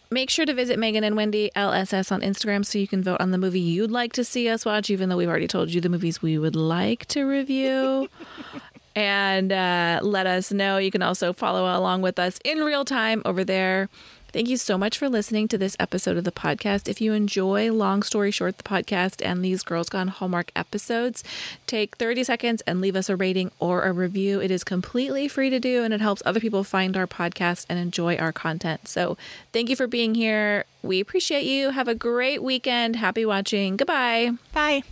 make 0.09 0.29
sure 0.29 0.45
to 0.45 0.53
visit 0.53 0.77
Megan 0.77 1.03
and 1.03 1.15
Wendy 1.15 1.51
LSS 1.55 2.11
on 2.11 2.21
Instagram 2.21 2.65
so 2.65 2.77
you 2.79 2.87
can 2.87 3.01
vote 3.03 3.21
on 3.21 3.31
the 3.31 3.37
movie 3.37 3.61
you'd 3.61 3.91
like 3.91 4.13
to 4.13 4.23
see 4.23 4.49
us 4.49 4.65
watch, 4.65 4.89
even 4.89 5.09
though 5.09 5.17
we've 5.17 5.29
already 5.29 5.47
told 5.47 5.69
you 5.73 5.79
the 5.79 5.89
movies 5.89 6.21
we 6.21 6.37
would 6.37 6.55
like 6.55 7.05
to 7.07 7.23
review. 7.23 8.09
and 8.95 9.51
uh, 9.51 9.99
let 10.01 10.27
us 10.27 10.51
know. 10.51 10.77
You 10.77 10.91
can 10.91 11.01
also 11.01 11.33
follow 11.33 11.63
along 11.77 12.01
with 12.01 12.19
us 12.19 12.39
in 12.43 12.59
real 12.59 12.85
time 12.85 13.21
over 13.25 13.43
there. 13.43 13.89
Thank 14.31 14.47
you 14.47 14.55
so 14.55 14.77
much 14.77 14.97
for 14.97 15.09
listening 15.09 15.49
to 15.49 15.57
this 15.57 15.75
episode 15.77 16.15
of 16.15 16.23
the 16.23 16.31
podcast. 16.31 16.87
If 16.87 17.01
you 17.01 17.11
enjoy 17.11 17.69
Long 17.71 18.01
Story 18.01 18.31
Short, 18.31 18.57
the 18.57 18.63
podcast, 18.63 19.21
and 19.25 19.43
these 19.43 19.61
Girls 19.61 19.89
Gone 19.89 20.07
Hallmark 20.07 20.53
episodes, 20.55 21.21
take 21.67 21.97
30 21.97 22.23
seconds 22.23 22.61
and 22.61 22.79
leave 22.79 22.95
us 22.95 23.09
a 23.09 23.17
rating 23.17 23.51
or 23.59 23.83
a 23.83 23.91
review. 23.91 24.39
It 24.39 24.49
is 24.49 24.63
completely 24.63 25.27
free 25.27 25.49
to 25.49 25.59
do 25.59 25.83
and 25.83 25.93
it 25.93 25.99
helps 25.99 26.23
other 26.25 26.39
people 26.39 26.63
find 26.63 26.95
our 26.95 27.07
podcast 27.07 27.65
and 27.67 27.77
enjoy 27.77 28.15
our 28.15 28.31
content. 28.31 28.87
So 28.87 29.17
thank 29.51 29.69
you 29.69 29.75
for 29.75 29.87
being 29.87 30.15
here. 30.15 30.63
We 30.81 31.01
appreciate 31.01 31.43
you. 31.43 31.71
Have 31.71 31.89
a 31.89 31.95
great 31.95 32.41
weekend. 32.41 32.95
Happy 32.95 33.25
watching. 33.25 33.75
Goodbye. 33.75 34.31
Bye. 34.53 34.83